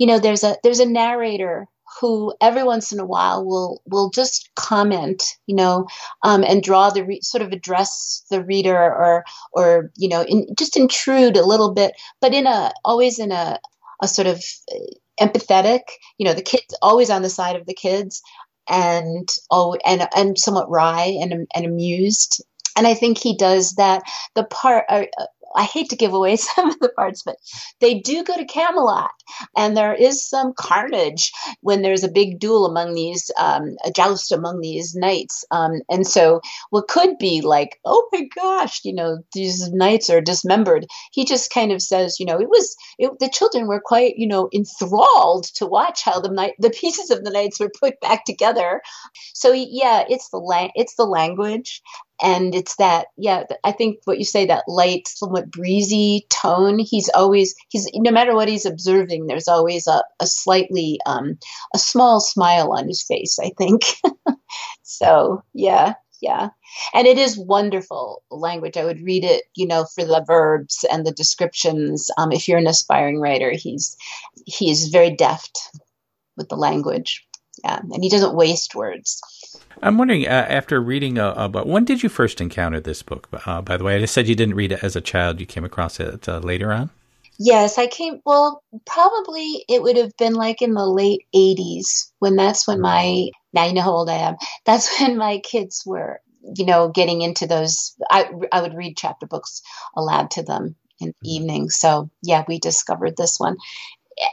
you 0.00 0.06
know 0.08 0.18
there's 0.18 0.42
a 0.44 0.56
there's 0.64 0.80
a 0.80 0.88
narrator 0.88 1.68
who 2.00 2.32
every 2.40 2.64
once 2.64 2.92
in 2.92 3.00
a 3.00 3.06
while 3.06 3.44
will 3.44 3.82
will 3.86 4.10
just 4.10 4.50
comment, 4.56 5.22
you 5.46 5.54
know, 5.54 5.86
um, 6.22 6.42
and 6.44 6.62
draw 6.62 6.90
the 6.90 7.04
re- 7.04 7.20
sort 7.20 7.42
of 7.42 7.52
address 7.52 8.24
the 8.30 8.42
reader 8.42 8.76
or 8.76 9.24
or 9.52 9.90
you 9.96 10.08
know 10.08 10.22
in, 10.24 10.46
just 10.58 10.76
intrude 10.76 11.36
a 11.36 11.46
little 11.46 11.74
bit, 11.74 11.92
but 12.20 12.34
in 12.34 12.46
a 12.46 12.72
always 12.84 13.18
in 13.18 13.30
a 13.30 13.60
a 14.02 14.08
sort 14.08 14.26
of 14.26 14.42
empathetic, 15.20 15.82
you 16.18 16.24
know, 16.26 16.32
the 16.32 16.42
kids 16.42 16.74
always 16.80 17.10
on 17.10 17.22
the 17.22 17.28
side 17.28 17.56
of 17.56 17.66
the 17.66 17.74
kids 17.74 18.22
and 18.68 19.28
oh 19.50 19.76
and 19.84 20.08
and 20.16 20.38
somewhat 20.38 20.70
wry 20.70 21.16
and 21.20 21.46
and 21.54 21.66
amused 21.66 22.42
and 22.76 22.86
I 22.86 22.94
think 22.94 23.18
he 23.18 23.36
does 23.36 23.74
that. 23.74 24.02
The 24.34 24.44
part, 24.44 24.84
uh, 24.88 25.04
I 25.54 25.64
hate 25.64 25.90
to 25.90 25.96
give 25.96 26.12
away 26.14 26.36
some 26.36 26.70
of 26.70 26.78
the 26.80 26.90
parts, 26.90 27.22
but 27.22 27.36
they 27.80 28.00
do 28.00 28.24
go 28.24 28.36
to 28.36 28.44
Camelot, 28.44 29.10
and 29.56 29.76
there 29.76 29.94
is 29.94 30.26
some 30.26 30.52
carnage 30.56 31.32
when 31.60 31.82
there's 31.82 32.04
a 32.04 32.10
big 32.10 32.38
duel 32.38 32.66
among 32.66 32.94
these, 32.94 33.30
um, 33.38 33.76
a 33.84 33.90
joust 33.90 34.32
among 34.32 34.60
these 34.60 34.94
knights. 34.94 35.44
Um, 35.50 35.80
and 35.90 36.06
so, 36.06 36.40
what 36.70 36.88
could 36.88 37.18
be 37.18 37.40
like, 37.40 37.78
oh 37.84 38.08
my 38.12 38.22
gosh, 38.34 38.80
you 38.84 38.94
know, 38.94 39.18
these 39.34 39.70
knights 39.72 40.10
are 40.10 40.20
dismembered. 40.20 40.86
He 41.12 41.24
just 41.24 41.52
kind 41.52 41.72
of 41.72 41.82
says, 41.82 42.20
you 42.20 42.26
know, 42.26 42.40
it 42.40 42.48
was 42.48 42.76
it, 42.98 43.18
the 43.18 43.28
children 43.28 43.66
were 43.66 43.80
quite, 43.84 44.14
you 44.16 44.26
know, 44.26 44.48
enthralled 44.52 45.44
to 45.54 45.66
watch 45.66 46.02
how 46.04 46.20
the 46.20 46.30
knight 46.30 46.54
the 46.58 46.70
pieces 46.70 47.10
of 47.10 47.24
the 47.24 47.30
knights 47.30 47.60
were 47.60 47.70
put 47.80 48.00
back 48.00 48.24
together. 48.24 48.82
So 49.34 49.52
yeah, 49.52 50.04
it's 50.08 50.28
the 50.30 50.38
la- 50.38 50.70
it's 50.74 50.94
the 50.96 51.04
language 51.06 51.82
and 52.22 52.54
it's 52.54 52.76
that 52.76 53.06
yeah 53.16 53.44
i 53.64 53.72
think 53.72 53.98
what 54.04 54.18
you 54.18 54.24
say 54.24 54.46
that 54.46 54.64
light 54.68 55.08
somewhat 55.08 55.50
breezy 55.50 56.26
tone 56.30 56.78
he's 56.78 57.08
always 57.14 57.54
he's 57.68 57.88
no 57.94 58.10
matter 58.10 58.34
what 58.34 58.48
he's 58.48 58.66
observing 58.66 59.26
there's 59.26 59.48
always 59.48 59.86
a, 59.86 60.02
a 60.20 60.26
slightly 60.26 60.98
um, 61.06 61.38
a 61.74 61.78
small 61.78 62.20
smile 62.20 62.72
on 62.72 62.86
his 62.86 63.02
face 63.02 63.38
i 63.38 63.50
think. 63.58 63.82
So 64.82 65.42
yeah 65.54 65.94
yeah. 66.20 66.50
And 66.92 67.06
it 67.06 67.16
is 67.16 67.38
wonderful 67.38 68.22
language. 68.30 68.76
I 68.76 68.84
would 68.84 69.00
read 69.00 69.24
it 69.24 69.44
you 69.54 69.66
know 69.66 69.86
for 69.94 70.04
the 70.04 70.24
verbs 70.26 70.84
and 70.90 71.06
the 71.06 71.12
descriptions. 71.12 72.10
Um, 72.18 72.32
if 72.32 72.48
you're 72.48 72.58
an 72.58 72.66
aspiring 72.66 73.20
writer 73.20 73.52
he's 73.52 73.96
he 74.46 74.70
is 74.70 74.88
very 74.88 75.14
deft 75.14 75.58
with 76.36 76.48
the 76.48 76.56
language. 76.56 77.24
Yeah 77.64 77.78
and 77.78 78.02
he 78.02 78.10
doesn't 78.10 78.34
waste 78.36 78.74
words 78.74 79.20
I'm 79.82 79.96
wondering, 79.96 80.26
uh, 80.26 80.46
after 80.48 80.80
reading 80.80 81.18
uh, 81.18 81.32
about 81.36 81.66
when 81.66 81.84
did 81.84 82.02
you 82.02 82.08
first 82.08 82.40
encounter 82.40 82.80
this 82.80 83.02
book? 83.02 83.28
Uh, 83.46 83.62
by 83.62 83.76
the 83.76 83.84
way, 83.84 83.96
I 83.96 84.00
just 84.00 84.12
said 84.12 84.28
you 84.28 84.34
didn't 84.34 84.54
read 84.54 84.72
it 84.72 84.84
as 84.84 84.94
a 84.94 85.00
child; 85.00 85.40
you 85.40 85.46
came 85.46 85.64
across 85.64 85.98
it 85.98 86.28
uh, 86.28 86.38
later 86.38 86.72
on. 86.72 86.90
Yes, 87.38 87.78
I 87.78 87.86
came. 87.86 88.20
Well, 88.26 88.62
probably 88.84 89.64
it 89.68 89.82
would 89.82 89.96
have 89.96 90.14
been 90.18 90.34
like 90.34 90.60
in 90.60 90.74
the 90.74 90.86
late 90.86 91.24
'80s 91.34 92.10
when 92.18 92.36
that's 92.36 92.68
when 92.68 92.80
my 92.80 93.30
now 93.54 93.66
you 93.66 93.72
know 93.72 93.82
how 93.82 93.92
old 93.92 94.10
I 94.10 94.16
am. 94.16 94.36
That's 94.66 95.00
when 95.00 95.16
my 95.16 95.38
kids 95.38 95.82
were, 95.86 96.20
you 96.54 96.66
know, 96.66 96.88
getting 96.88 97.22
into 97.22 97.46
those. 97.46 97.96
I 98.10 98.30
I 98.52 98.60
would 98.60 98.74
read 98.74 98.98
chapter 98.98 99.26
books 99.26 99.62
aloud 99.96 100.30
to 100.32 100.42
them 100.42 100.76
in 101.00 101.08
the 101.08 101.12
mm-hmm. 101.12 101.42
evening. 101.42 101.70
So 101.70 102.10
yeah, 102.22 102.44
we 102.46 102.58
discovered 102.58 103.16
this 103.16 103.40
one, 103.40 103.56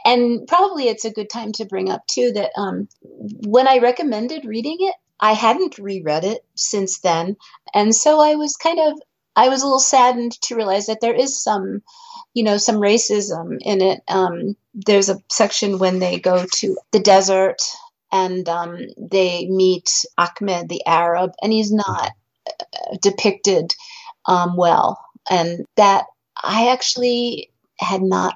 and 0.04 0.46
probably 0.46 0.88
it's 0.88 1.06
a 1.06 1.10
good 1.10 1.30
time 1.30 1.52
to 1.52 1.64
bring 1.64 1.90
up 1.90 2.06
too 2.06 2.32
that 2.32 2.50
um, 2.56 2.88
when 3.02 3.66
I 3.66 3.78
recommended 3.78 4.44
reading 4.44 4.76
it, 4.80 4.94
I 5.20 5.32
hadn't 5.32 5.78
reread 5.78 6.24
it 6.24 6.44
since 6.54 7.00
then. 7.00 7.36
And 7.74 7.94
so 7.94 8.20
I 8.20 8.34
was 8.34 8.56
kind 8.56 8.78
of, 8.80 9.00
I 9.36 9.48
was 9.48 9.62
a 9.62 9.66
little 9.66 9.80
saddened 9.80 10.40
to 10.42 10.56
realize 10.56 10.86
that 10.86 11.00
there 11.00 11.14
is 11.14 11.42
some, 11.42 11.82
you 12.34 12.42
know, 12.44 12.56
some 12.56 12.76
racism 12.76 13.58
in 13.60 13.80
it. 13.80 14.00
Um, 14.08 14.56
there's 14.74 15.08
a 15.08 15.20
section 15.30 15.78
when 15.78 15.98
they 15.98 16.18
go 16.18 16.44
to 16.44 16.76
the 16.92 17.00
desert 17.00 17.62
and 18.10 18.48
um, 18.48 18.78
they 18.96 19.46
meet 19.46 19.90
Ahmed, 20.16 20.68
the 20.68 20.84
Arab, 20.86 21.32
and 21.42 21.52
he's 21.52 21.72
not 21.72 22.12
uh, 22.48 22.96
depicted 23.02 23.74
um, 24.26 24.56
well. 24.56 25.04
And 25.30 25.66
that 25.76 26.06
I 26.42 26.70
actually 26.70 27.50
had 27.78 28.02
not 28.02 28.34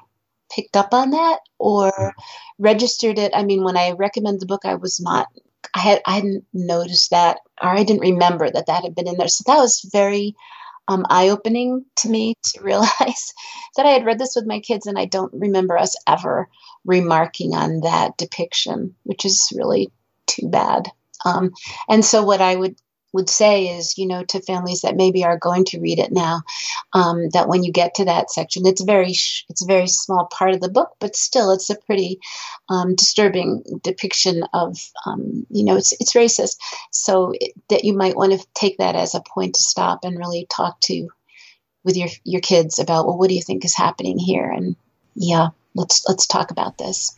picked 0.53 0.77
up 0.77 0.93
on 0.93 1.11
that 1.11 1.39
or 1.57 2.13
registered 2.59 3.17
it. 3.17 3.31
I 3.35 3.43
mean, 3.43 3.63
when 3.63 3.77
I 3.77 3.91
recommend 3.91 4.39
the 4.39 4.45
book, 4.45 4.61
I 4.63 4.75
was 4.75 4.99
not 4.99 5.27
I 5.73 5.79
had 5.79 6.01
I 6.05 6.15
hadn't 6.15 6.45
noticed 6.53 7.09
that, 7.11 7.39
or 7.61 7.69
I 7.69 7.83
didn't 7.83 8.01
remember 8.01 8.49
that 8.49 8.67
that 8.67 8.83
had 8.83 8.95
been 8.95 9.07
in 9.07 9.17
there. 9.17 9.27
So 9.27 9.43
that 9.47 9.59
was 9.59 9.87
very 9.91 10.35
um, 10.87 11.05
eye 11.09 11.29
opening 11.29 11.85
to 11.97 12.09
me 12.09 12.35
to 12.43 12.61
realize 12.61 13.33
that 13.77 13.85
I 13.85 13.91
had 13.91 14.05
read 14.05 14.19
this 14.19 14.35
with 14.35 14.45
my 14.45 14.59
kids, 14.59 14.85
and 14.85 14.97
I 14.97 15.05
don't 15.05 15.33
remember 15.33 15.77
us 15.77 15.95
ever 16.07 16.49
remarking 16.85 17.55
on 17.55 17.81
that 17.81 18.17
depiction, 18.17 18.95
which 19.03 19.25
is 19.25 19.53
really 19.55 19.91
too 20.27 20.49
bad. 20.49 20.89
Um, 21.25 21.53
and 21.89 22.03
so, 22.03 22.23
what 22.23 22.41
I 22.41 22.55
would 22.55 22.75
would 23.13 23.29
say 23.29 23.67
is, 23.67 23.97
you 23.97 24.07
know, 24.07 24.23
to 24.25 24.41
families 24.41 24.81
that 24.81 24.95
maybe 24.95 25.23
are 25.23 25.37
going 25.37 25.63
to 25.65 25.79
read 25.79 25.99
it 25.99 26.11
now, 26.11 26.41
um, 26.93 27.29
that 27.29 27.47
when 27.47 27.63
you 27.63 27.71
get 27.71 27.95
to 27.95 28.05
that 28.05 28.31
section, 28.31 28.65
it's 28.65 28.81
very 28.81 29.13
sh- 29.13 29.45
it's 29.49 29.63
a 29.63 29.67
very 29.67 29.87
small 29.87 30.25
part 30.25 30.53
of 30.53 30.61
the 30.61 30.69
book, 30.69 30.89
but 30.99 31.15
still, 31.15 31.51
it's 31.51 31.69
a 31.69 31.75
pretty 31.75 32.19
um, 32.69 32.95
disturbing 32.95 33.63
depiction 33.83 34.43
of, 34.53 34.77
um, 35.05 35.45
you 35.49 35.63
know, 35.63 35.77
it's 35.77 35.93
it's 36.01 36.13
racist. 36.13 36.57
So 36.91 37.33
it, 37.39 37.53
that 37.69 37.83
you 37.85 37.93
might 37.93 38.17
want 38.17 38.33
to 38.33 38.47
take 38.55 38.79
that 38.79 38.95
as 38.95 39.15
a 39.15 39.21
point 39.21 39.55
to 39.55 39.61
stop 39.61 40.03
and 40.03 40.17
really 40.17 40.47
talk 40.49 40.79
to 40.81 41.07
with 41.83 41.95
your 41.95 42.09
your 42.23 42.41
kids 42.41 42.79
about, 42.79 43.05
well, 43.05 43.17
what 43.17 43.29
do 43.29 43.35
you 43.35 43.43
think 43.43 43.63
is 43.63 43.75
happening 43.75 44.17
here? 44.17 44.49
And 44.49 44.75
yeah, 45.15 45.49
let's 45.75 46.03
let's 46.07 46.27
talk 46.27 46.51
about 46.51 46.77
this. 46.77 47.15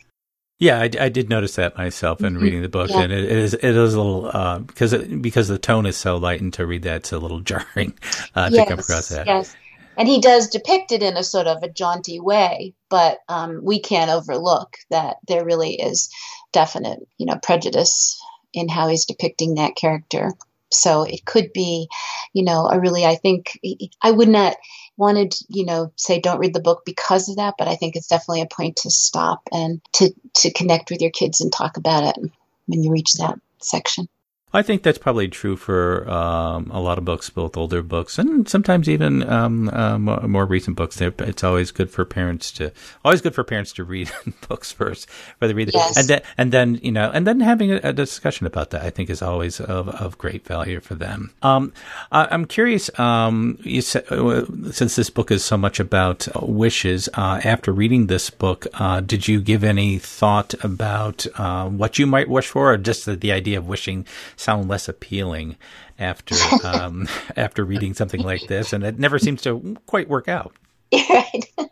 Yeah, 0.58 0.80
I, 0.80 0.90
I, 0.98 1.08
did 1.10 1.28
notice 1.28 1.56
that 1.56 1.76
myself 1.76 2.22
in 2.22 2.32
mm-hmm. 2.32 2.42
reading 2.42 2.62
the 2.62 2.70
book, 2.70 2.88
yeah. 2.88 3.02
and 3.02 3.12
it, 3.12 3.24
it 3.24 3.38
is 3.38 3.52
it 3.52 3.62
is 3.62 3.94
a 3.94 4.00
little 4.00 4.30
uh, 4.32 4.60
because 4.60 4.94
it, 4.94 5.20
because 5.20 5.48
the 5.48 5.58
tone 5.58 5.84
is 5.84 5.98
so 5.98 6.16
light, 6.16 6.40
and 6.40 6.52
to 6.54 6.66
read 6.66 6.82
that 6.84 6.96
it's 6.96 7.12
a 7.12 7.18
little 7.18 7.40
jarring 7.42 7.92
uh, 8.34 8.48
yes, 8.50 8.64
to 8.64 8.70
come 8.70 8.78
across 8.78 9.08
that. 9.10 9.26
Yes, 9.26 9.54
and 9.96 10.08
he 10.08 10.20
does 10.20 10.48
depict 10.48 10.92
it 10.92 11.02
in 11.02 11.16
a 11.16 11.22
sort 11.22 11.46
of 11.46 11.62
a 11.62 11.68
jaunty 11.68 12.20
way, 12.20 12.74
but 12.90 13.18
um, 13.28 13.60
we 13.62 13.80
can't 13.80 14.10
overlook 14.10 14.76
that 14.90 15.16
there 15.26 15.44
really 15.44 15.74
is 15.74 16.10
definite, 16.52 17.00
you 17.18 17.26
know, 17.26 17.38
prejudice 17.42 18.18
in 18.52 18.68
how 18.68 18.88
he's 18.88 19.06
depicting 19.06 19.54
that 19.54 19.76
character. 19.76 20.32
So 20.70 21.02
it 21.02 21.24
could 21.24 21.52
be, 21.52 21.88
you 22.32 22.44
know, 22.44 22.68
a 22.70 22.78
really, 22.78 23.04
I 23.04 23.16
think, 23.16 23.58
I 24.02 24.10
would 24.10 24.28
not 24.28 24.56
wanted, 24.96 25.34
you 25.48 25.64
know, 25.64 25.92
say 25.96 26.20
don't 26.20 26.38
read 26.38 26.54
the 26.54 26.60
book 26.60 26.82
because 26.84 27.28
of 27.28 27.36
that, 27.36 27.54
but 27.58 27.68
I 27.68 27.76
think 27.76 27.96
it's 27.96 28.08
definitely 28.08 28.42
a 28.42 28.46
point 28.46 28.76
to 28.78 28.90
stop 28.90 29.42
and 29.52 29.80
to, 29.94 30.14
to 30.34 30.52
connect 30.52 30.90
with 30.90 31.00
your 31.00 31.10
kids 31.10 31.40
and 31.40 31.52
talk 31.52 31.76
about 31.76 32.04
it 32.04 32.30
when 32.66 32.82
you 32.82 32.90
reach 32.90 33.14
that 33.14 33.38
section. 33.60 34.08
I 34.52 34.62
think 34.62 34.84
that's 34.84 34.96
probably 34.96 35.26
true 35.26 35.56
for 35.56 36.08
um, 36.08 36.70
a 36.70 36.80
lot 36.80 36.98
of 36.98 37.04
books, 37.04 37.28
both 37.28 37.56
older 37.56 37.82
books 37.82 38.16
and 38.16 38.48
sometimes 38.48 38.88
even 38.88 39.28
um, 39.28 39.68
uh, 39.68 39.98
more, 39.98 40.46
recent 40.46 40.76
books. 40.76 41.00
It's 41.00 41.42
always 41.42 41.72
good 41.72 41.90
for 41.90 42.04
parents 42.04 42.52
to 42.52 42.70
always 43.04 43.20
good 43.20 43.34
for 43.34 43.42
parents 43.42 43.72
to 43.72 43.84
read 43.84 44.10
books 44.48 44.70
first, 44.70 45.08
rather 45.40 45.54
read 45.54 45.72
yes. 45.74 45.98
and 45.98 46.06
then 46.06 46.22
and 46.38 46.52
then 46.52 46.78
you 46.80 46.92
know 46.92 47.10
and 47.12 47.26
then 47.26 47.40
having 47.40 47.72
a, 47.72 47.80
a, 47.82 47.92
discussion 47.92 48.46
about 48.46 48.70
that. 48.70 48.82
I 48.82 48.90
think 48.90 49.10
is 49.10 49.20
always 49.20 49.60
of, 49.60 49.88
of 49.88 50.16
great 50.16 50.46
value 50.46 50.78
for 50.78 50.94
them. 50.94 51.34
Um, 51.42 51.72
I, 52.12 52.32
am 52.32 52.44
curious. 52.44 52.88
Um, 53.00 53.58
you 53.62 53.82
said, 53.82 54.04
uh, 54.12 54.44
since 54.70 54.94
this 54.94 55.10
book 55.10 55.32
is 55.32 55.44
so 55.44 55.56
much 55.56 55.80
about 55.80 56.28
wishes, 56.40 57.08
uh, 57.14 57.40
after 57.42 57.72
reading 57.72 58.06
this 58.06 58.30
book, 58.30 58.68
uh, 58.74 59.00
did 59.00 59.26
you 59.26 59.40
give 59.40 59.64
any 59.64 59.98
thought 59.98 60.54
about 60.62 61.26
uh, 61.34 61.68
what 61.68 61.98
you 61.98 62.06
might 62.06 62.28
wish 62.28 62.46
for, 62.46 62.72
or 62.72 62.76
just 62.78 63.06
the, 63.06 63.16
the 63.16 63.32
idea 63.32 63.58
of 63.58 63.66
wishing? 63.66 64.06
Sound 64.36 64.68
less 64.68 64.88
appealing 64.88 65.56
after 65.98 66.34
um, 66.64 67.08
after 67.36 67.64
reading 67.64 67.94
something 67.94 68.22
like 68.22 68.46
this, 68.48 68.72
and 68.72 68.84
it 68.84 68.98
never 68.98 69.18
seems 69.18 69.42
to 69.42 69.76
quite 69.86 70.08
work 70.08 70.28
out. 70.28 70.54
Right. 71.10 71.44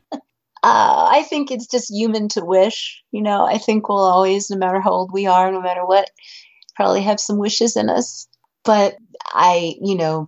Uh, 0.67 1.11
I 1.13 1.25
think 1.25 1.51
it's 1.51 1.67
just 1.67 1.91
human 1.91 2.31
to 2.31 2.43
wish. 2.43 3.05
You 3.13 3.21
know, 3.21 3.45
I 3.45 3.59
think 3.59 3.87
we'll 3.87 3.99
always, 3.99 4.49
no 4.49 4.57
matter 4.57 4.81
how 4.81 4.93
old 4.93 5.13
we 5.13 5.27
are, 5.27 5.53
no 5.53 5.61
matter 5.61 5.85
what, 5.85 6.09
probably 6.75 7.03
have 7.03 7.21
some 7.21 7.37
wishes 7.37 7.77
in 7.77 7.91
us. 7.91 8.27
But 8.65 8.97
I, 9.27 9.75
you 9.83 9.95
know, 9.95 10.27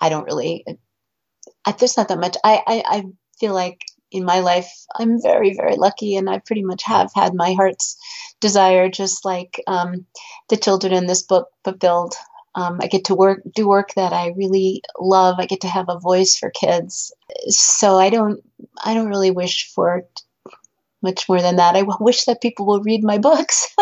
I 0.00 0.08
don't 0.08 0.24
really. 0.24 0.64
I, 1.64 1.70
there's 1.70 1.96
not 1.96 2.08
that 2.08 2.18
much. 2.18 2.36
I, 2.42 2.60
I, 2.66 2.82
I 2.86 3.04
feel 3.38 3.54
like 3.54 3.82
in 4.10 4.24
my 4.24 4.40
life, 4.40 4.68
I'm 4.98 5.22
very, 5.22 5.54
very 5.54 5.76
lucky, 5.76 6.16
and 6.16 6.28
I 6.28 6.38
pretty 6.38 6.64
much 6.64 6.82
have 6.82 7.12
had 7.14 7.32
my 7.32 7.52
heart's 7.52 7.96
desire, 8.40 8.88
just 8.88 9.24
like 9.24 9.62
um, 9.66 10.06
the 10.48 10.56
children 10.56 10.92
in 10.92 11.06
this 11.06 11.22
book 11.22 11.48
fulfilled. 11.64 12.14
Um, 12.54 12.78
I 12.80 12.86
get 12.86 13.04
to 13.06 13.14
work, 13.14 13.42
do 13.54 13.68
work 13.68 13.92
that 13.94 14.12
I 14.12 14.32
really 14.36 14.82
love. 14.98 15.36
I 15.38 15.46
get 15.46 15.60
to 15.60 15.68
have 15.68 15.86
a 15.88 15.98
voice 15.98 16.38
for 16.38 16.50
kids. 16.50 17.12
So 17.48 17.98
I 17.98 18.08
don't, 18.08 18.40
I 18.82 18.94
don't 18.94 19.08
really 19.08 19.30
wish 19.30 19.70
for 19.74 20.04
much 21.02 21.28
more 21.28 21.42
than 21.42 21.56
that. 21.56 21.76
I 21.76 21.82
wish 22.00 22.24
that 22.24 22.40
people 22.40 22.66
will 22.66 22.82
read 22.82 23.04
my 23.04 23.18
books, 23.18 23.74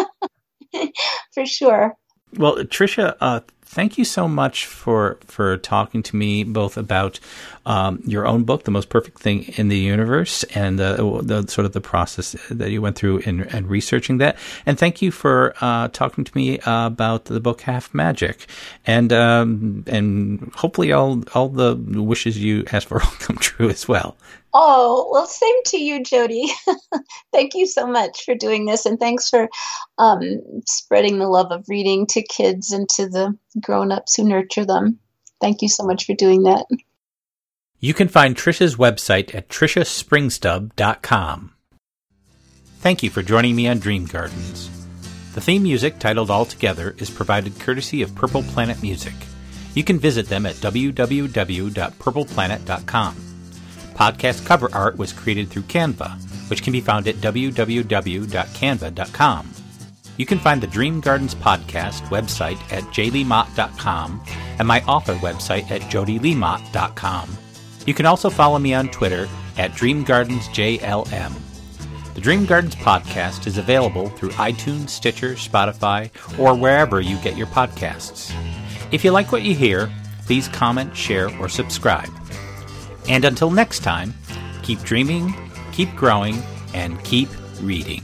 for 1.35 1.47
sure. 1.47 1.97
Well, 2.37 2.57
Tricia, 2.57 3.17
uh, 3.21 3.41
thank 3.75 3.99
you 3.99 4.05
so 4.05 4.29
much 4.29 4.67
for 4.67 5.19
for 5.27 5.57
talking 5.59 6.03
to 6.05 6.17
me 6.17 6.45
both 6.45 6.77
about 6.77 7.19
um, 7.67 8.01
your 8.07 8.27
own 8.27 8.45
book, 8.45 8.65
The 8.65 8.71
Most 8.71 8.89
Perfect 8.89 9.19
Thing 9.19 9.45
in 9.57 9.69
the 9.69 9.79
Universe, 9.79 10.45
and 10.55 10.79
the, 10.79 11.21
the 11.23 11.47
sort 11.49 11.65
of 11.65 11.73
the 11.73 11.81
process 11.81 12.37
that 12.51 12.71
you 12.71 12.81
went 12.81 12.97
through 12.97 13.19
in, 13.19 13.43
in 13.43 13.67
researching 13.67 14.19
that. 14.19 14.37
And 14.67 14.79
thank 14.79 15.03
you 15.03 15.11
for 15.11 15.55
uh, 15.61 15.89
talking 15.89 16.25
to 16.25 16.33
me 16.37 16.61
uh, 16.61 16.87
about 16.87 17.27
the 17.27 17.41
book 17.41 17.63
Half 17.63 17.93
Magic, 17.95 18.47
and 18.87 19.13
um, 19.13 19.85
and 19.87 20.53
hopefully 20.55 20.93
all 20.93 21.23
all 21.35 21.49
the 21.49 21.75
wishes 21.77 22.39
you 22.39 22.65
asked 22.73 22.89
for 22.89 22.99
will 23.05 23.19
come 23.19 23.37
true 23.37 23.69
as 23.69 23.89
well. 23.89 24.17
Oh, 24.57 25.09
well, 25.11 25.27
same 25.27 25.65
to 25.67 25.79
you, 25.79 26.05
Jody. 26.05 26.47
Thank 27.33 27.55
you 27.55 27.67
so 27.67 27.89
much 27.89 28.25
for 28.25 28.37
doing 28.37 28.67
this, 28.67 28.87
and 28.87 29.01
thanks 29.01 29.29
for 29.29 29.49
um, 29.99 30.23
spreading 30.65 31.19
the 31.19 31.27
love 31.27 31.51
of 31.51 31.65
reading 31.69 32.07
to 32.11 32.23
kids 32.23 32.71
and 32.71 32.89
to 32.91 33.09
the 33.09 33.37
grown 33.61 33.91
ups 33.91 34.15
who 34.15 34.23
nurture 34.23 34.65
them. 34.65 35.01
Thank 35.41 35.61
you 35.61 35.69
so 35.69 35.85
much 35.85 36.07
for 36.07 36.15
doing 36.15 36.45
that. 36.45 36.67
You 37.81 37.95
can 37.95 38.07
find 38.07 38.37
Tricia's 38.37 38.77
website 38.77 39.35
at 39.35 39.49
triciaspringstubb.com. 39.49 41.51
Thank 42.79 43.03
you 43.03 43.11
for 43.11 43.23
joining 43.23 43.57
me 43.57 43.67
on 43.67 43.81
Dream 43.81 44.07
Gardens. 44.07 44.71
The 45.35 45.41
theme 45.41 45.65
music, 45.65 45.99
titled 45.99 46.31
All 46.31 46.45
Together, 46.45 46.95
is 46.99 47.11
provided 47.11 47.59
courtesy 47.59 48.03
of 48.03 48.15
Purple 48.15 48.45
Planet 48.45 48.81
Music. 48.83 49.15
You 49.75 49.83
can 49.83 49.99
visit 49.99 50.29
them 50.29 50.47
at 50.47 50.55
www.purpleplanet.com. 50.57 53.34
Podcast 53.95 54.45
cover 54.45 54.69
art 54.73 54.99
was 54.99 55.13
created 55.13 55.49
through 55.49 55.63
Canva, 55.63 56.21
which 56.51 56.63
can 56.63 56.73
be 56.73 56.81
found 56.81 57.09
at 57.09 57.17
www.canva.com. 57.17 59.51
You 60.17 60.27
can 60.27 60.39
find 60.39 60.61
the 60.61 60.69
Dream 60.69 61.01
Gardens 61.01 61.35
podcast 61.35 62.03
website 62.09 62.61
at 62.73 62.85
jleemott.com 62.85 64.25
and 64.59 64.69
my 64.69 64.81
author 64.83 65.15
website 65.15 65.71
at 65.71 65.81
jodyleemott.com. 65.83 67.39
You 67.87 67.95
can 67.95 68.07
also 68.07 68.31
follow 68.31 68.59
me 68.59 68.75
on 68.75 68.89
Twitter 68.89 69.29
at 69.57 69.73
DreamGardensJLM. 69.73 71.33
The 72.15 72.21
Dream 72.21 72.47
Gardens 72.47 72.77
podcast 72.77 73.49
is 73.49 73.59
available 73.59 74.09
through 74.11 74.31
iTunes, 74.31 74.91
Stitcher, 74.91 75.35
Spotify, 75.35 76.11
or 76.39 76.55
wherever 76.55 77.01
you 77.01 77.17
get 77.19 77.37
your 77.37 77.49
podcasts. 77.49 78.33
If 78.93 79.05
you 79.05 79.11
like 79.11 79.33
what 79.33 79.43
you 79.43 79.55
hear, 79.55 79.91
please 80.25 80.47
comment, 80.47 80.97
share, 80.97 81.37
or 81.39 81.49
subscribe. 81.49 82.09
And 83.09 83.25
until 83.25 83.51
next 83.51 83.81
time, 83.81 84.15
keep 84.63 84.81
dreaming, 84.83 85.35
keep 85.73 85.95
growing, 85.95 86.43
and 86.73 87.03
keep 87.05 87.29
reading. 87.61 88.03